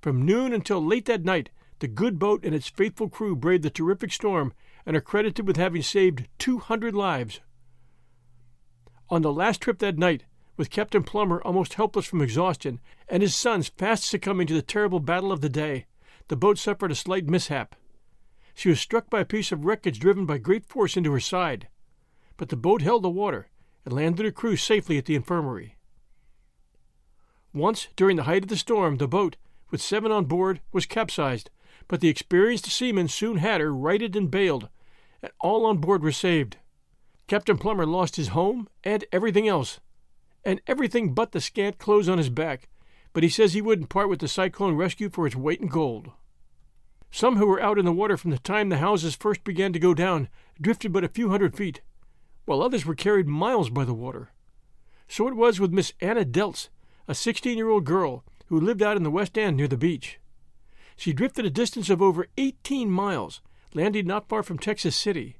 [0.00, 1.50] From noon until late that night,
[1.80, 4.54] the good boat and its faithful crew braved the terrific storm
[4.86, 7.40] and are credited with having saved 200 lives.
[9.10, 10.24] On the last trip that night,
[10.56, 15.00] with Captain Plummer almost helpless from exhaustion, and his sons fast succumbing to the terrible
[15.00, 15.84] battle of the day,
[16.28, 17.76] the boat suffered a slight mishap.
[18.54, 21.68] She was struck by a piece of wreckage driven by great force into her side,
[22.38, 23.48] but the boat held the water
[23.86, 25.76] and landed her crew safely at the infirmary.
[27.54, 29.36] Once, during the height of the storm, the boat,
[29.70, 31.48] with seven on board, was capsized,
[31.88, 34.68] but the experienced seamen soon had her righted and bailed,
[35.22, 36.58] and all on board were saved.
[37.28, 39.80] Captain Plummer lost his home and everything else,
[40.44, 42.68] and everything but the scant clothes on his back,
[43.12, 46.10] but he says he wouldn't part with the Cyclone Rescue for its weight in gold.
[47.10, 49.78] Some who were out in the water from the time the houses first began to
[49.78, 50.28] go down
[50.60, 51.80] drifted but a few hundred feet,
[52.46, 54.30] while others were carried miles by the water.
[55.08, 56.68] So it was with Miss Anna Deltz,
[57.06, 60.18] a 16 year old girl who lived out in the West End near the beach.
[60.96, 63.42] She drifted a distance of over 18 miles,
[63.74, 65.36] landing not far from Texas City.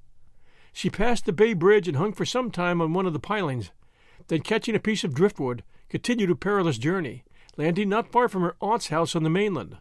[0.73, 3.71] She passed the Bay Bridge and hung for some time on one of the pilings,
[4.29, 7.25] then catching a piece of driftwood, continued a perilous journey,
[7.57, 9.79] landing not far from her aunt's house on the mainland.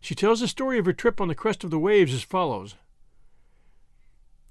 [0.00, 2.74] She tells the story of her trip on the crest of the waves as follows.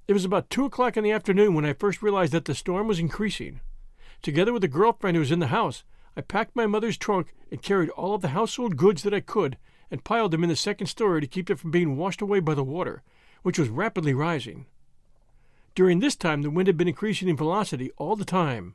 [0.08, 2.88] It was about two o'clock in the afternoon when I first realized that the storm
[2.88, 3.60] was increasing.
[4.20, 5.84] Together with a girlfriend who was in the house,
[6.16, 9.56] I packed my mother's trunk and carried all of the household goods that I could
[9.90, 12.54] and piled them in the second story to keep them from being washed away by
[12.54, 13.02] the water,
[13.42, 14.66] which was rapidly rising.
[15.74, 18.74] During this time, the wind had been increasing in velocity all the time.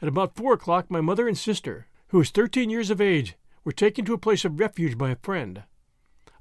[0.00, 3.72] At about four o'clock, my mother and sister, who was thirteen years of age, were
[3.72, 5.64] taken to a place of refuge by a friend.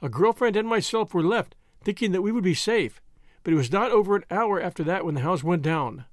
[0.02, 3.02] A girlfriend and myself were left, thinking that we would be safe,
[3.46, 6.06] but it was not over an hour after that when the house went down.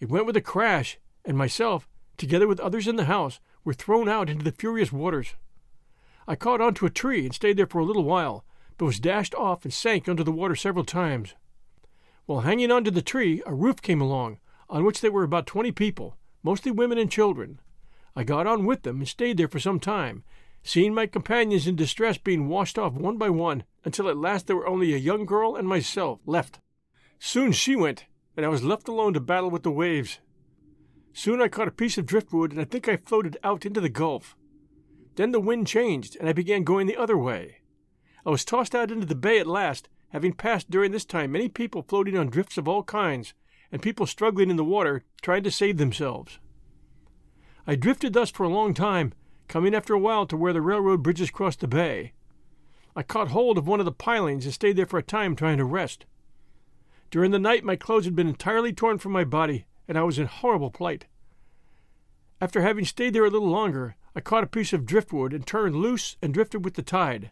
[0.00, 1.88] It went with a crash, and myself,
[2.18, 5.34] together with others in the house, were thrown out into the furious waters.
[6.28, 8.44] I caught onto a tree and stayed there for a little while,
[8.76, 11.34] but was dashed off and sank under the water several times.
[12.26, 14.38] While hanging onto the tree, a roof came along,
[14.68, 17.60] on which there were about twenty people, mostly women and children.
[18.14, 20.22] I got on with them and stayed there for some time,
[20.62, 24.56] seeing my companions in distress being washed off one by one, until at last there
[24.56, 26.60] were only a young girl and myself left.
[27.18, 28.06] Soon she went,
[28.36, 30.18] and I was left alone to battle with the waves.
[31.12, 33.88] Soon I caught a piece of driftwood, and I think I floated out into the
[33.88, 34.36] gulf.
[35.16, 37.58] Then the wind changed, and I began going the other way.
[38.24, 41.48] I was tossed out into the bay at last, having passed during this time many
[41.48, 43.34] people floating on drifts of all kinds,
[43.70, 46.38] and people struggling in the water trying to save themselves.
[47.66, 49.12] I drifted thus for a long time,
[49.52, 52.14] coming after a while to where the railroad bridges crossed the bay.
[52.96, 55.58] I caught hold of one of the pilings and stayed there for a time trying
[55.58, 56.06] to rest.
[57.10, 60.18] During the night, my clothes had been entirely torn from my body, and I was
[60.18, 61.04] in horrible plight.
[62.40, 65.76] After having stayed there a little longer, I caught a piece of driftwood and turned
[65.76, 67.30] loose and drifted with the tide.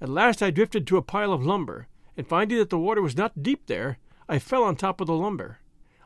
[0.00, 3.16] At last I drifted to a pile of lumber, and finding that the water was
[3.16, 5.58] not deep there, I fell on top of the lumber.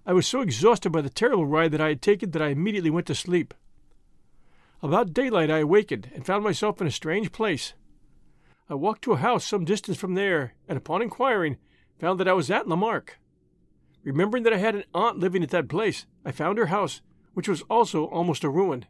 [0.04, 2.90] I was so exhausted by the terrible ride that I had taken that I immediately
[2.90, 3.54] went to sleep.
[4.84, 7.72] About daylight I awakened and found myself in a strange place.
[8.68, 11.56] I walked to a house some distance from there, and upon inquiring,
[11.98, 13.18] found that I was at La Marque.
[14.02, 17.00] Remembering that I had an aunt living at that place, I found her house,
[17.32, 18.84] which was also almost a ruin.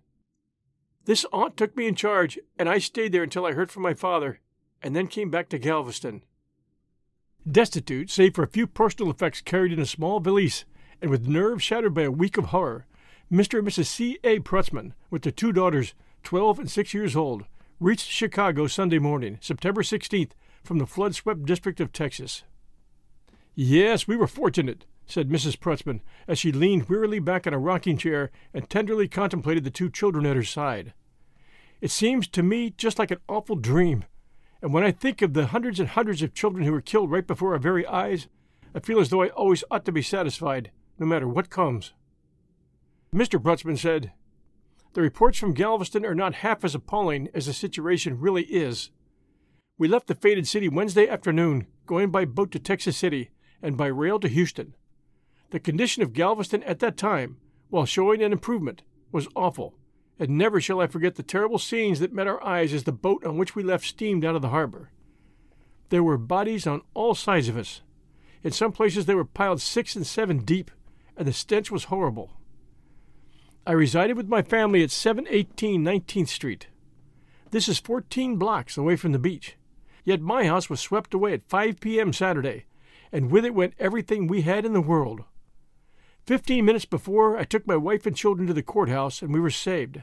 [1.05, 3.95] This aunt took me in charge, and I stayed there until I heard from my
[3.95, 4.41] father,
[4.83, 6.25] and then came back to Galveston.
[7.49, 10.65] Destitute, save for a few personal effects carried in a small valise,
[11.01, 12.89] and with nerves shattered by a week of horror,
[13.35, 13.59] Mr.
[13.59, 13.87] and Mrs.
[13.87, 14.19] C.
[14.23, 14.39] A.
[14.39, 17.45] Prutzman, with their two daughters, twelve and six years old,
[17.81, 20.31] reached Chicago Sunday morning, September 16th,
[20.63, 22.45] from the flood swept district of Texas.
[23.55, 25.59] Yes, we were fortunate, said Mrs.
[25.59, 29.91] Prutzman, as she leaned wearily back in a rocking chair and tenderly contemplated the two
[29.91, 30.95] children at her side.
[31.81, 34.05] It seems to me just like an awful dream
[34.65, 37.27] and when I think of the hundreds and hundreds of children who were killed right
[37.27, 38.29] before our very eyes,
[38.75, 41.93] I feel as though I always ought to be satisfied, no matter what comes.
[43.15, 43.41] Mr.
[43.41, 44.13] Prutzman said,
[44.95, 48.91] The reports from Galveston are not half as appalling as the situation really is.
[49.79, 53.31] We left the fated city Wednesday afternoon, going by boat to Texas City
[53.63, 54.75] and by rail to Houston.
[55.51, 57.37] The condition of Galveston at that time,
[57.71, 59.75] while showing an improvement, was awful
[60.19, 63.25] and never shall I forget the terrible scenes that met our eyes as the boat
[63.25, 64.91] on which we left steamed out of the harbor.
[65.89, 67.83] There were bodies on all sides of us.
[68.43, 70.71] In some places they were piled six and seven deep,
[71.17, 72.33] and the stench was horrible.
[73.67, 76.69] I resided with my family at 718 19th Street.
[77.51, 79.57] This is 14 blocks away from the beach.
[80.05, 82.13] Yet my house was swept away at 5 p.m.
[82.13, 82.67] Saturday,
[83.11, 85.23] and with it went everything we had in the world.
[86.27, 89.51] Fifteen minutes before, I took my wife and children to the courthouse, and we were
[89.51, 90.03] saved,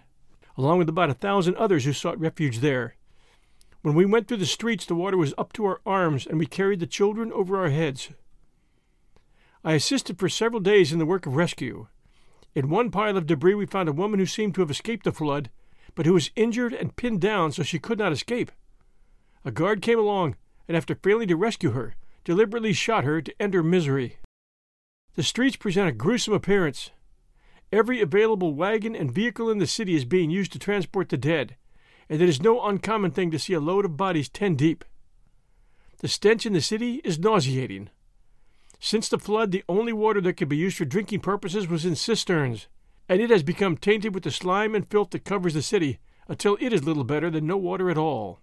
[0.57, 2.95] along with about a thousand others who sought refuge there.
[3.83, 6.45] When we went through the streets, the water was up to our arms, and we
[6.47, 8.09] carried the children over our heads.
[9.63, 11.87] I assisted for several days in the work of rescue.
[12.53, 15.11] In one pile of debris, we found a woman who seemed to have escaped the
[15.11, 15.49] flood,
[15.95, 18.51] but who was injured and pinned down so she could not escape.
[19.45, 20.35] A guard came along,
[20.67, 24.17] and after failing to rescue her, deliberately shot her to end her misery.
[25.15, 26.91] The streets present a gruesome appearance.
[27.71, 31.55] Every available wagon and vehicle in the city is being used to transport the dead,
[32.09, 34.83] and it is no uncommon thing to see a load of bodies ten deep.
[35.99, 37.89] The stench in the city is nauseating.
[38.83, 41.95] Since the flood, the only water that could be used for drinking purposes was in
[41.95, 42.67] cisterns,
[43.07, 46.57] and it has become tainted with the slime and filth that covers the city until
[46.59, 48.39] it is little better than no water at all.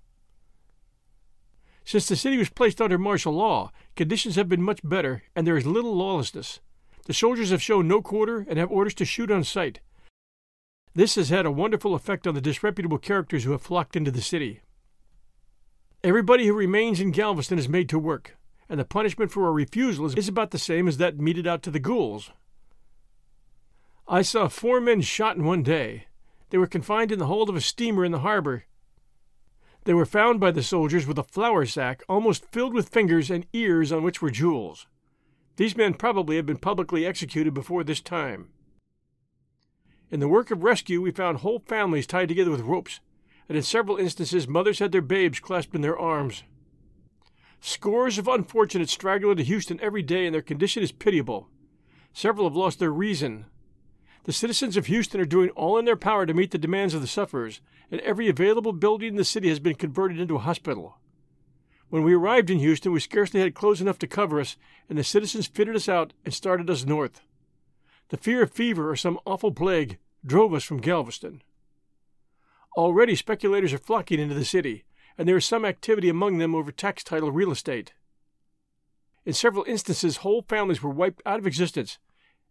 [1.85, 5.57] Since the city was placed under martial law, conditions have been much better, and there
[5.57, 6.61] is little lawlessness.
[7.07, 9.81] The soldiers have shown no quarter and have orders to shoot on sight.
[10.95, 14.23] This has had a wonderful effect on the disreputable characters who have flocked into the
[14.23, 14.61] city.
[16.05, 18.38] Everybody who remains in Galveston is made to work,
[18.69, 21.71] and the punishment for a refusal is about the same as that meted out to
[21.71, 22.31] the ghouls.
[24.07, 26.07] I saw four men shot in one day.
[26.51, 28.65] They were confined in the hold of a steamer in the harbor.
[29.85, 33.47] They were found by the soldiers with a flour sack almost filled with fingers and
[33.53, 34.87] ears on which were jewels.
[35.57, 38.51] These men probably had been publicly executed before this time.
[40.11, 43.01] In the work of rescue, we found whole families tied together with ropes,
[43.49, 46.45] and in several instances, mothers had their babes clasped in their arms.
[47.61, 51.49] Scores of unfortunates straggle into Houston every day, and their condition is pitiable.
[52.13, 53.47] Several have lost their reason.
[54.25, 57.01] The citizens of Houston are doing all in their power to meet the demands of
[57.01, 60.99] the sufferers, and every available building in the city has been converted into a hospital.
[61.89, 64.57] When we arrived in Houston, we scarcely had clothes enough to cover us,
[64.89, 67.23] and the citizens fitted us out and started us north.
[68.11, 71.43] The fear of fever or some awful plague drove us from Galveston.
[72.77, 74.85] Already speculators are flocking into the city,
[75.19, 77.93] and there is some activity among them over tax title real estate.
[79.27, 81.99] In several instances, whole families were wiped out of existence,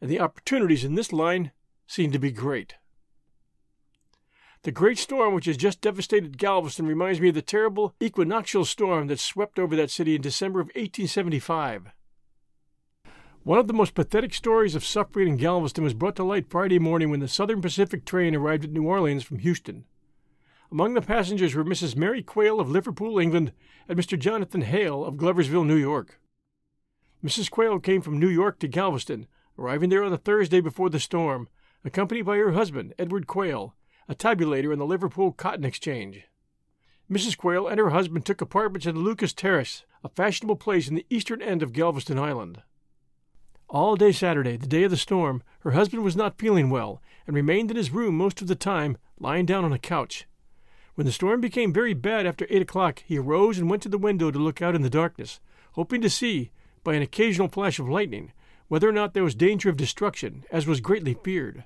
[0.02, 1.52] and the opportunities in this line
[1.88, 2.76] seem to be great.
[4.64, 9.08] The great storm which has just devastated Galveston reminds me of the terrible equinoctial storm
[9.08, 11.94] that swept over that city in December of 1875.
[13.44, 16.80] One of the most pathetic stories of suffering in Galveston was brought to light Friday
[16.80, 19.86] morning when the Southern Pacific train arrived at New Orleans from Houston.
[20.70, 21.96] Among the passengers were Mrs.
[21.96, 23.54] Mary Quayle of Liverpool, England,
[23.88, 24.20] and Mr.
[24.20, 26.20] Jonathan Hale of Gloversville, New York.
[27.24, 27.50] Mrs.
[27.50, 31.48] Quayle came from New York to Galveston, arriving there on the Thursday before the storm,
[31.86, 33.76] accompanied by her husband, Edward Quayle,
[34.10, 36.26] a tabulator in the Liverpool Cotton Exchange.
[37.10, 37.38] Mrs.
[37.38, 41.06] Quayle and her husband took apartments in the Lucas Terrace, a fashionable place in the
[41.10, 42.62] eastern end of Galveston Island.
[43.70, 47.36] All day Saturday, the day of the storm, her husband was not feeling well and
[47.36, 50.28] remained in his room most of the time, lying down on a couch.
[50.98, 54.00] When the storm became very bad after eight o'clock, he arose and went to the
[54.00, 55.40] window to look out in the darkness,
[55.74, 56.50] hoping to see,
[56.84, 58.32] by an occasional flash of lightning,
[58.68, 61.66] whether or not there was danger of destruction, as was greatly feared.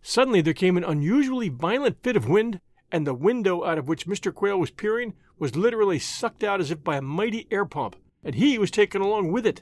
[0.00, 4.06] Suddenly there came an unusually violent fit of wind, and the window out of which
[4.06, 4.32] Mr.
[4.32, 7.94] Quayle was peering was literally sucked out as if by a mighty air pump,
[8.24, 9.60] and he was taken along with it.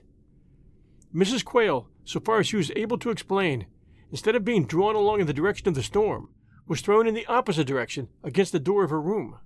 [1.13, 1.45] Mrs.
[1.45, 3.67] Quayle, so far as she was able to explain,
[4.13, 6.29] instead of being drawn along in the direction of the storm,
[6.67, 9.39] was thrown in the opposite direction against the door of her room.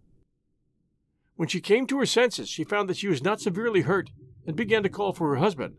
[1.36, 4.10] When she came to her senses, she found that she was not severely hurt
[4.46, 5.76] and began to call for her husband.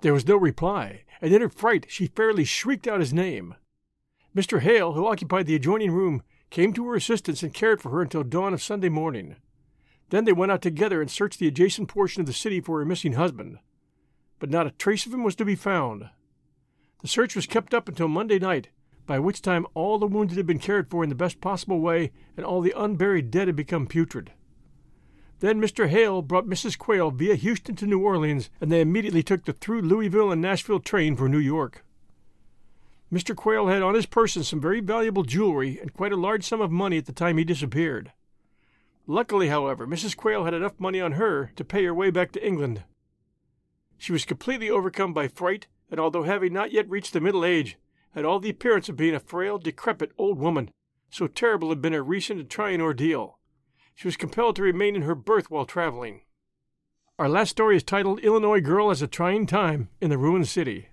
[0.00, 3.54] There was no reply, and in her fright she fairly shrieked out his name.
[4.34, 4.60] Mr.
[4.60, 8.22] Hale, who occupied the adjoining room, came to her assistance and cared for her until
[8.22, 9.36] dawn of Sunday morning.
[10.10, 12.84] Then they went out together and searched the adjacent portion of the city for her
[12.84, 13.58] missing husband.
[14.38, 16.08] But not a trace of him was to be found.
[17.02, 18.68] The search was kept up until Monday night,
[19.08, 22.12] by which time all the wounded had been cared for in the best possible way
[22.36, 24.32] and all the unburied dead had become putrid.
[25.40, 25.88] Then Mr.
[25.88, 26.76] Hale brought Mrs.
[26.76, 30.80] Quayle via Houston to New Orleans, and they immediately took the through Louisville and Nashville
[30.80, 31.84] train for New York.
[33.10, 33.34] Mr.
[33.34, 36.70] Quayle had on his person some very valuable jewelry and quite a large sum of
[36.70, 38.12] money at the time he disappeared.
[39.06, 40.14] Luckily, however, Mrs.
[40.14, 42.84] Quayle had enough money on her to pay her way back to England.
[43.96, 47.78] She was completely overcome by fright, and although having not yet reached the middle age,
[48.14, 50.70] had all the appearance of being a frail, decrepit old woman,
[51.10, 53.38] so terrible had been her recent and trying ordeal.
[53.94, 56.22] She was compelled to remain in her berth while traveling.
[57.18, 60.88] Our last story is titled Illinois Girl Has a Trying Time in the Ruined City.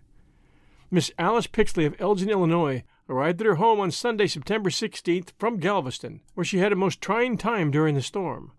[0.90, 5.60] Miss Alice Pixley of Elgin, Illinois, arrived at her home on Sunday, September 16th, from
[5.60, 8.54] Galveston, where she had a most trying time during the storm.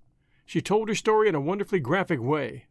[0.44, 2.66] She told her story in a wonderfully graphic way.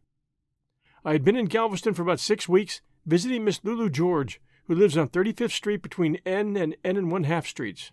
[1.04, 4.96] I had been in Galveston for about six weeks, visiting Miss Lulu George, who lives
[4.96, 7.92] on 35th Street between N and N and one half streets.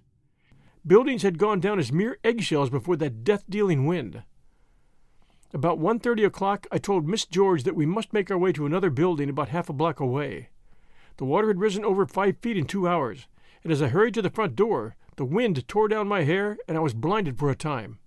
[0.86, 4.24] Buildings had gone down as mere eggshells before that death-dealing wind.
[5.54, 8.90] About 1.30 o'clock, I told Miss George that we must make our way to another
[8.90, 10.50] building about half a block away.
[11.18, 13.28] The water had risen over five feet in two hours,
[13.64, 16.76] and as I hurried to the front door, the wind tore down my hair and
[16.76, 18.00] I was blinded for a time.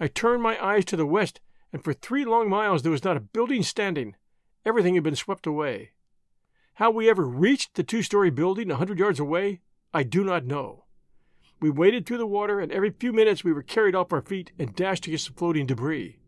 [0.00, 1.40] I turned my eyes to the west,
[1.72, 4.16] and for three long miles there was not a building standing.
[4.66, 5.92] Everything had been swept away.
[6.74, 9.60] How we ever reached the two story building a hundred yards away,
[9.92, 10.84] I do not know.
[11.60, 14.52] We waded through the water, and every few minutes we were carried off our feet
[14.58, 16.18] and dashed against the floating debris.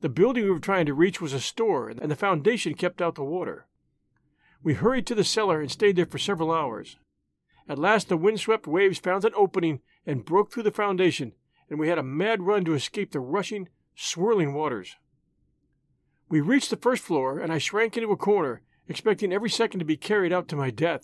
[0.00, 3.14] The building we were trying to reach was a store, and the foundation kept out
[3.14, 3.66] the water.
[4.62, 6.98] We hurried to the cellar and stayed there for several hours.
[7.68, 11.32] At last, the windswept waves found an opening and broke through the foundation,
[11.70, 14.96] and we had a mad run to escape the rushing, swirling waters.
[16.28, 19.84] We reached the first floor, and I shrank into a corner, expecting every second to
[19.84, 21.02] be carried out to my death.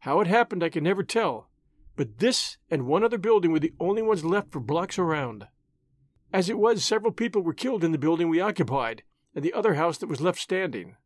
[0.00, 1.48] How it happened, I can never tell,
[1.96, 5.46] but this and one other building were the only ones left for blocks around.
[6.32, 9.02] As it was, several people were killed in the building we occupied,
[9.34, 10.96] and the other house that was left standing.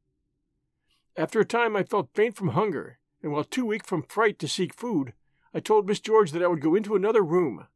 [1.16, 4.48] After a time, I felt faint from hunger, and while too weak from fright to
[4.48, 5.12] seek food,
[5.54, 7.66] I told Miss George that I would go into another room.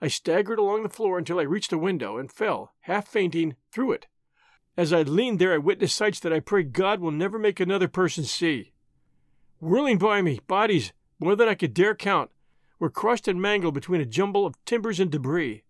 [0.00, 3.92] I staggered along the floor until I reached a window and fell, half fainting, through
[3.92, 4.06] it.
[4.76, 7.88] As I leaned there, I witnessed sights that I pray God will never make another
[7.88, 8.72] person see.
[9.60, 12.30] Whirling by me, bodies, more than I could dare count,
[12.80, 15.62] were crushed and mangled between a jumble of timbers and debris.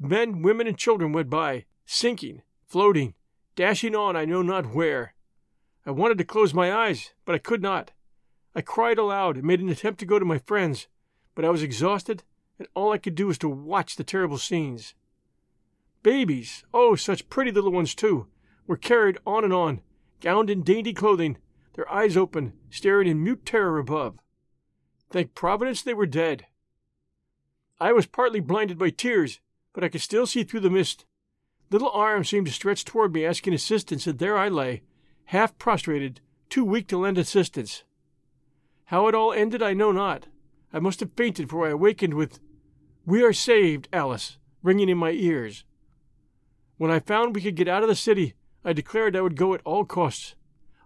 [0.00, 3.14] Men, women, and children went by, sinking, floating,
[3.54, 5.14] dashing on I know not where.
[5.86, 7.92] I wanted to close my eyes, but I could not.
[8.54, 10.88] I cried aloud and made an attempt to go to my friends,
[11.34, 12.24] but I was exhausted,
[12.58, 14.94] and all I could do was to watch the terrible scenes.
[16.02, 18.26] Babies, oh, such pretty little ones too,
[18.66, 19.80] were carried on and on,
[20.20, 21.38] gowned in dainty clothing,
[21.74, 24.18] their eyes open, staring in mute terror above.
[25.10, 26.46] Thank Providence they were dead.
[27.80, 29.40] I was partly blinded by tears,
[29.72, 31.04] but I could still see through the mist.
[31.70, 34.82] Little arms seemed to stretch toward me, asking assistance, and there I lay,
[35.26, 37.84] half prostrated, too weak to lend assistance.
[38.86, 40.26] How it all ended, I know not.
[40.72, 42.40] I must have fainted, for I awakened with,
[43.06, 45.64] We are saved, Alice, ringing in my ears.
[46.82, 49.54] When I found we could get out of the city, I declared I would go
[49.54, 50.34] at all costs.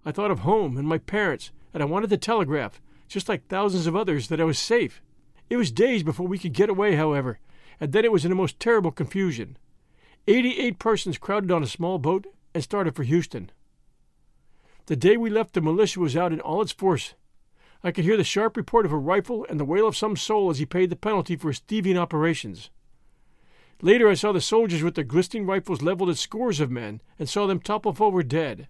[0.04, 3.86] I thought of home and my parents, and I wanted to telegraph, just like thousands
[3.86, 5.00] of others, that I was safe.
[5.48, 7.38] It was days before we could get away, however,
[7.80, 9.56] and then it was in a most terrible confusion.
[10.28, 13.50] Eighty eight persons crowded on a small boat and started for Houston.
[14.88, 17.14] The day we left, the militia was out in all its force,
[17.82, 20.50] I could hear the sharp report of a rifle and the wail of some soul
[20.50, 22.68] as he paid the penalty for his thieving operations.
[23.82, 27.28] Later, I saw the soldiers with their glistening rifles leveled at scores of men and
[27.28, 28.68] saw them topple forward dead.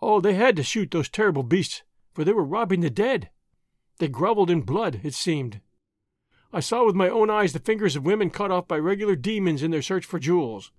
[0.00, 1.82] Oh, they had to shoot those terrible beasts,
[2.12, 3.30] for they were robbing the dead.
[3.98, 5.60] They grovelled in blood, it seemed.
[6.52, 9.62] I saw with my own eyes the fingers of women cut off by regular demons
[9.62, 10.72] in their search for jewels.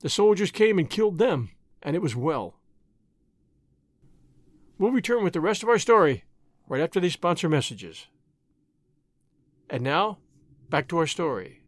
[0.00, 1.50] The soldiers came and killed them,
[1.82, 2.58] and it was well.
[4.78, 6.24] We'll return with the rest of our story
[6.68, 8.06] right after these sponsor messages.
[9.70, 10.18] And now,
[10.68, 11.61] back to our story.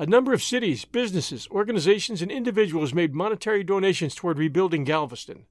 [0.00, 5.44] A number of cities, businesses, organizations, and individuals made monetary donations toward rebuilding Galveston.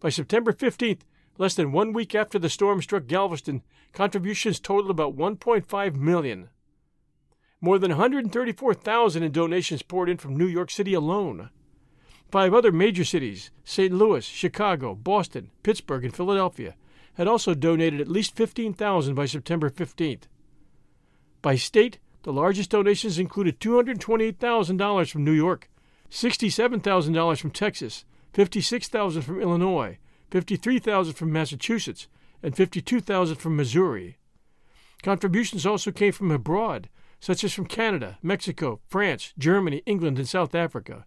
[0.00, 1.02] By September 15th,
[1.36, 3.62] less than one week after the storm struck Galveston,
[3.92, 6.48] contributions totaled about 1.5 million.
[7.60, 11.50] More than 134,000 in donations poured in from New York City alone.
[12.30, 13.92] Five other major cities, St.
[13.92, 16.74] Louis, Chicago, Boston, Pittsburgh, and Philadelphia,
[17.18, 20.22] had also donated at least 15,000 by September 15th.
[21.42, 25.70] By state, the largest donations included $228,000 from New York,
[26.10, 29.98] $67,000 from Texas, $56,000 from Illinois,
[30.30, 32.08] $53,000 from Massachusetts,
[32.42, 34.16] and $52,000 from Missouri.
[35.02, 36.88] Contributions also came from abroad,
[37.20, 41.04] such as from Canada, Mexico, France, Germany, England, and South Africa,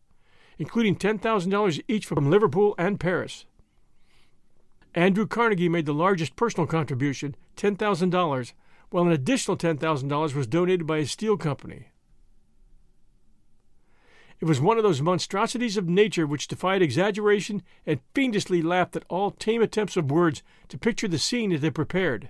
[0.59, 3.45] including $10,000 each from Liverpool and Paris.
[4.93, 8.53] Andrew Carnegie made the largest personal contribution, $10,000,
[8.90, 11.88] while an additional $10,000 was donated by a steel company.
[14.40, 19.06] It was one of those monstrosities of nature which defied exaggeration and fiendishly laughed at
[19.10, 22.30] all tame attempts of words to picture the scene it had prepared.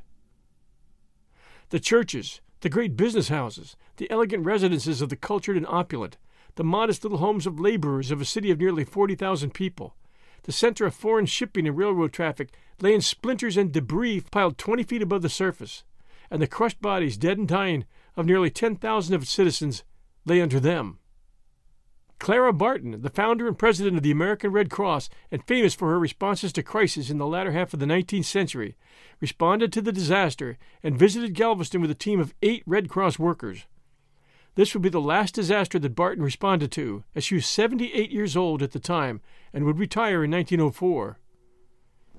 [1.70, 6.18] The churches, the great business houses, the elegant residences of the cultured and opulent,
[6.56, 9.96] the modest little homes of laborers of a city of nearly 40,000 people,
[10.44, 14.84] the center of foreign shipping and railroad traffic lay in splinters and debris piled 20
[14.84, 15.84] feet above the surface,
[16.30, 19.84] and the crushed bodies, dead and dying, of nearly 10,000 of its citizens
[20.26, 21.00] lay under them.
[22.20, 26.00] Clara Barton, the founder and president of the American Red Cross and famous for her
[26.00, 28.76] responses to crises in the latter half of the 19th century,
[29.22, 33.66] responded to the disaster and visited Galveston with a team of eight Red Cross workers.
[34.56, 38.36] This would be the last disaster that Barton responded to, as she was 78 years
[38.36, 39.22] old at the time
[39.54, 41.20] and would retire in 1904.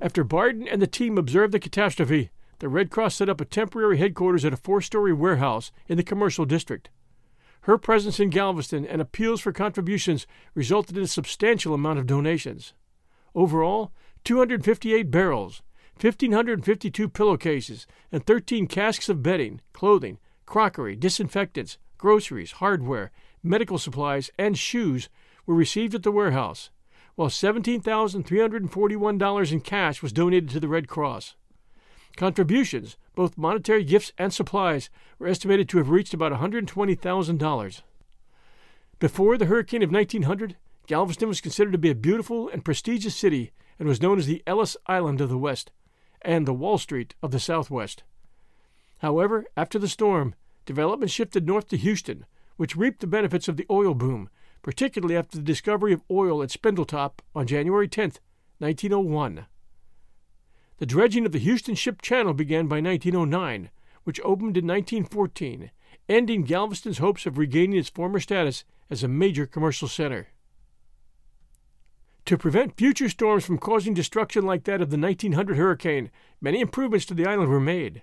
[0.01, 2.31] After Barton and the team observed the catastrophe,
[2.61, 6.03] the Red Cross set up a temporary headquarters at a four story warehouse in the
[6.03, 6.91] commercial district.
[7.63, 12.73] Her presence in Galveston and appeals for contributions resulted in a substantial amount of donations.
[13.35, 13.93] Overall,
[14.25, 15.63] 258 barrels,
[16.01, 23.11] 1,552 pillowcases, and 13 casks of bedding, clothing, crockery, disinfectants, groceries, hardware,
[23.43, 25.09] medical supplies, and shoes
[25.47, 26.71] were received at the warehouse,
[27.17, 31.35] while $17,341 in cash was donated to the Red Cross.
[32.19, 34.91] Contributions, Both monetary gifts and supplies
[35.21, 37.83] were estimated to have reached about $120,000.
[38.99, 40.57] Before the hurricane of 1900,
[40.89, 44.43] Galveston was considered to be a beautiful and prestigious city and was known as the
[44.49, 45.71] Ellis Island of the West
[46.21, 48.03] and the Wall Street of the Southwest.
[48.99, 50.35] However, after the storm,
[50.67, 54.29] development shifted north to Houston, which reaped the benefits of the oil boom,
[54.63, 58.15] particularly after the discovery of oil at Spindletop on January 10,
[58.59, 59.47] 1901.
[60.79, 63.71] The dredging of the Houston Ship Channel began by 1909,
[64.05, 65.73] which opened in 1914,
[66.09, 70.29] ending Galveston's hopes of regaining its former status as a major commercial center.
[72.27, 76.11] To prevent future storms from causing destruction like that of the 1900 hurricane,
[76.41, 78.03] many improvements to the island were made.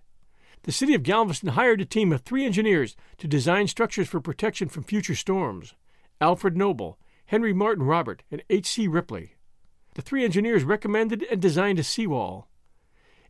[0.63, 4.67] The city of Galveston hired a team of three engineers to design structures for protection
[4.67, 5.76] from future storms
[6.19, 6.97] Alfred Noble,
[7.28, 8.88] Henry Martin Robert, and H.C.
[8.88, 9.36] Ripley.
[9.93, 12.49] The three engineers recommended and designed a seawall.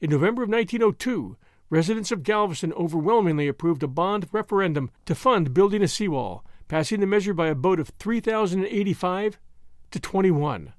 [0.06, 1.36] In November of 1902,
[1.72, 7.08] residents of Galveston overwhelmingly approved a bond referendum to fund building a seawall, passing the
[7.08, 9.40] measure by a vote of 3,085
[9.90, 10.74] to 21.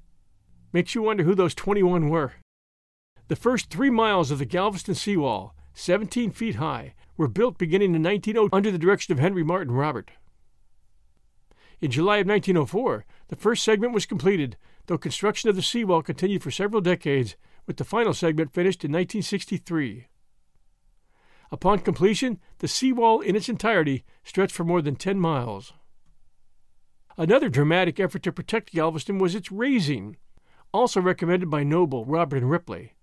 [0.72, 2.34] Makes you wonder who those 21 were.
[3.26, 8.04] The first three miles of the Galveston seawall, 17 feet high, were built beginning in
[8.04, 10.12] 1900 under the direction of Henry Martin Robert.
[11.80, 14.56] In July of 1904, the first segment was completed,
[14.86, 17.34] though construction of the seawall continued for several decades
[17.66, 20.06] with the final segment finished in 1963.
[21.50, 25.72] Upon completion, the seawall in its entirety stretched for more than 10 miles.
[27.16, 30.16] Another dramatic effort to protect Galveston was its raising,
[30.72, 32.94] also recommended by Noble, Robert, and Ripley.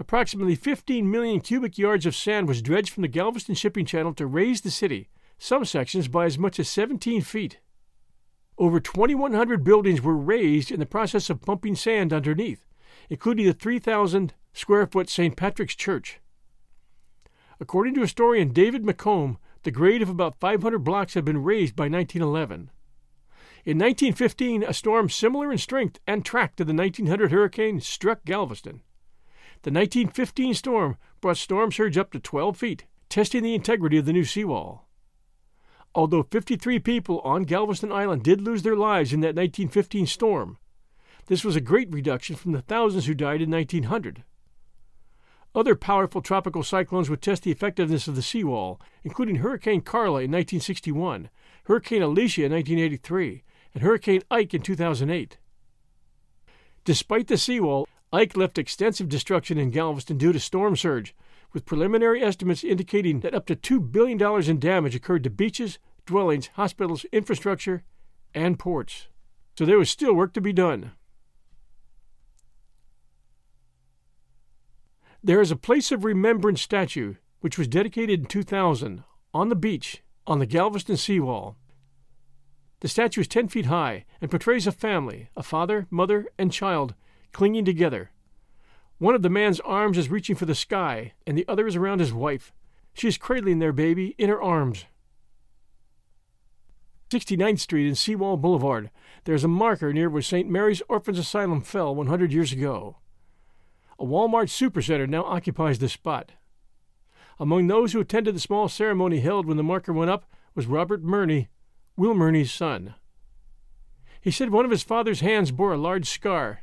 [0.00, 4.26] Approximately 15 million cubic yards of sand was dredged from the Galveston shipping channel to
[4.26, 5.08] raise the city,
[5.38, 7.58] some sections by as much as 17 feet.
[8.56, 12.64] Over 2,100 buildings were raised in the process of pumping sand underneath,
[13.08, 15.36] including the 3,000 square foot St.
[15.36, 16.20] Patrick's Church.
[17.60, 21.88] According to historian David McComb, the grade of about 500 blocks had been raised by
[21.88, 22.70] 1911.
[23.64, 28.82] In 1915, a storm similar in strength and track to the 1900 hurricane struck Galveston.
[29.62, 34.12] The 1915 storm brought storm surge up to 12 feet, testing the integrity of the
[34.12, 34.86] new seawall.
[35.94, 40.58] Although 53 people on Galveston Island did lose their lives in that 1915 storm,
[41.28, 44.24] this was a great reduction from the thousands who died in 1900.
[45.54, 50.30] Other powerful tropical cyclones would test the effectiveness of the seawall, including Hurricane Carla in
[50.30, 51.28] 1961,
[51.64, 53.42] Hurricane Alicia in 1983,
[53.74, 55.38] and Hurricane Ike in 2008.
[56.84, 61.14] Despite the seawall, Ike left extensive destruction in Galveston due to storm surge,
[61.52, 66.48] with preliminary estimates indicating that up to $2 billion in damage occurred to beaches, dwellings,
[66.54, 67.82] hospitals, infrastructure,
[68.34, 69.08] and ports.
[69.58, 70.92] So there was still work to be done.
[75.22, 79.02] There is a place of remembrance statue which was dedicated in 2000
[79.34, 81.56] on the beach on the Galveston seawall.
[82.80, 86.94] The statue is 10 feet high and portrays a family, a father, mother, and child,
[87.32, 88.12] clinging together.
[88.98, 91.98] One of the man's arms is reaching for the sky, and the other is around
[91.98, 92.52] his wife.
[92.94, 94.84] She is cradling their baby in her arms.
[97.10, 98.90] 69th Street and Seawall Boulevard,
[99.24, 100.48] there is a marker near where St.
[100.48, 102.96] Mary's Orphans Asylum fell 100 years ago.
[103.98, 106.32] A Walmart supercenter now occupies the spot.
[107.40, 111.02] Among those who attended the small ceremony held when the marker went up was Robert
[111.02, 111.48] Murney,
[111.96, 112.94] Will Murney's son.
[114.20, 116.62] He said one of his father's hands bore a large scar,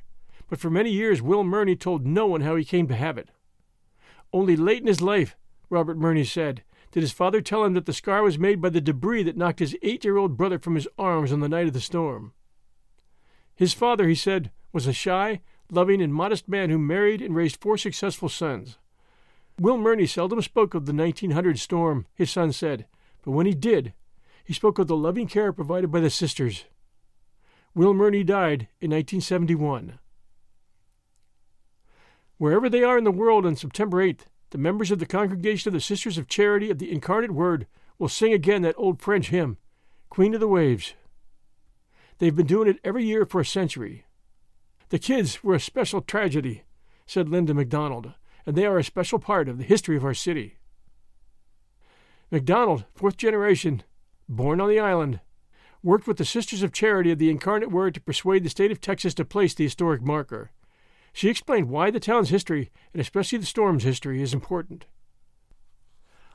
[0.50, 3.32] but for many years Will Murney told no one how he came to have it.
[4.32, 5.36] Only late in his life,
[5.70, 8.80] Robert Murney said, did his father tell him that the scar was made by the
[8.80, 11.74] debris that knocked his eight year old brother from his arms on the night of
[11.74, 12.34] the storm.
[13.54, 15.42] His father, he said, was a shy,
[15.72, 18.78] loving, and modest man who married and raised four successful sons.
[19.60, 22.86] Will Murney seldom spoke of the 1900 storm, his son said,
[23.24, 23.94] but when he did,
[24.44, 26.66] he spoke of the loving care provided by the sisters.
[27.74, 30.00] Will Murney died in 1971.
[32.38, 35.74] Wherever they are in the world on September 8th, the members of the Congregation of
[35.74, 37.66] the Sisters of Charity of the Incarnate Word
[37.98, 39.58] will sing again that old French hymn,
[40.10, 40.94] Queen of the Waves.
[42.20, 44.05] They've been doing it every year for a century.
[44.90, 46.64] The kids were a special tragedy,
[47.06, 48.14] said Linda McDonald,
[48.46, 50.58] and they are a special part of the history of our city.
[52.32, 53.84] McDonald, fourth generation,
[54.30, 55.20] born on the island,
[55.84, 58.82] worked with the Sisters of Charity of the Incarnate Word to persuade the state of
[58.82, 60.52] Texas to place the historic marker.
[61.14, 64.86] She explained why the town's history, and especially the storm's history, is important.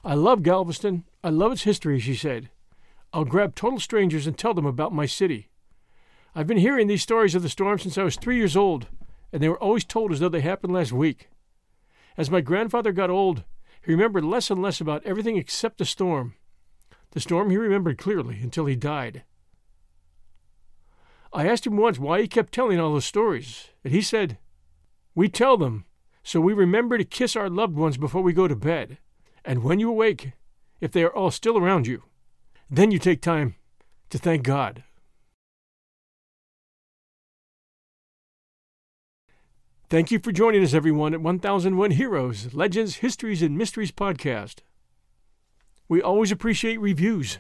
[0.03, 1.05] I love Galveston.
[1.23, 2.51] I love its history, she said.
[3.13, 5.49] I'll grab total strangers and tell them about my city.
[6.35, 8.87] I've been hearing these stories of the storm since I was three years old,
[9.33, 11.29] and they were always told as though they happened last week.
[12.17, 13.45] As my grandfather got old,
[13.85, 16.35] he remembered less and less about everything except the storm.
[17.13, 19.25] The storm he remembered clearly until he died.
[21.33, 24.39] I asked him once why he kept telling all those stories, and he said,
[25.15, 25.85] We tell them
[26.23, 28.99] so we remember to kiss our loved ones before we go to bed.
[29.45, 30.33] And when you awake,
[30.81, 32.05] if they are all still around you,
[32.69, 33.57] then you take time
[34.11, 34.85] to thank God.
[39.91, 44.61] Thank you for joining us, everyone, at 1001 Heroes, Legends, Histories, and Mysteries podcast.
[45.89, 47.39] We always appreciate reviews.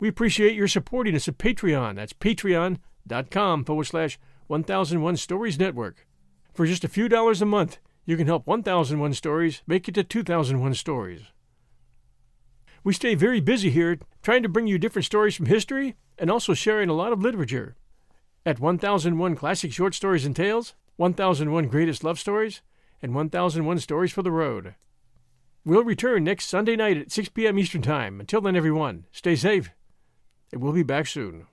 [0.00, 1.94] We appreciate your supporting us at Patreon.
[1.94, 4.18] That's patreon.com forward slash
[4.48, 6.04] 1001 Stories Network.
[6.52, 10.02] For just a few dollars a month, you can help 1001 Stories make it to
[10.02, 11.26] 2001 Stories.
[12.82, 16.54] We stay very busy here trying to bring you different stories from history and also
[16.54, 17.76] sharing a lot of literature.
[18.44, 22.62] At 1001 Classic Short Stories and Tales, 1001 Greatest Love Stories,
[23.02, 24.74] and 1001 Stories for the Road.
[25.64, 27.58] We'll return next Sunday night at 6 p.m.
[27.58, 28.20] Eastern Time.
[28.20, 29.70] Until then, everyone, stay safe
[30.52, 31.46] and we'll be back soon.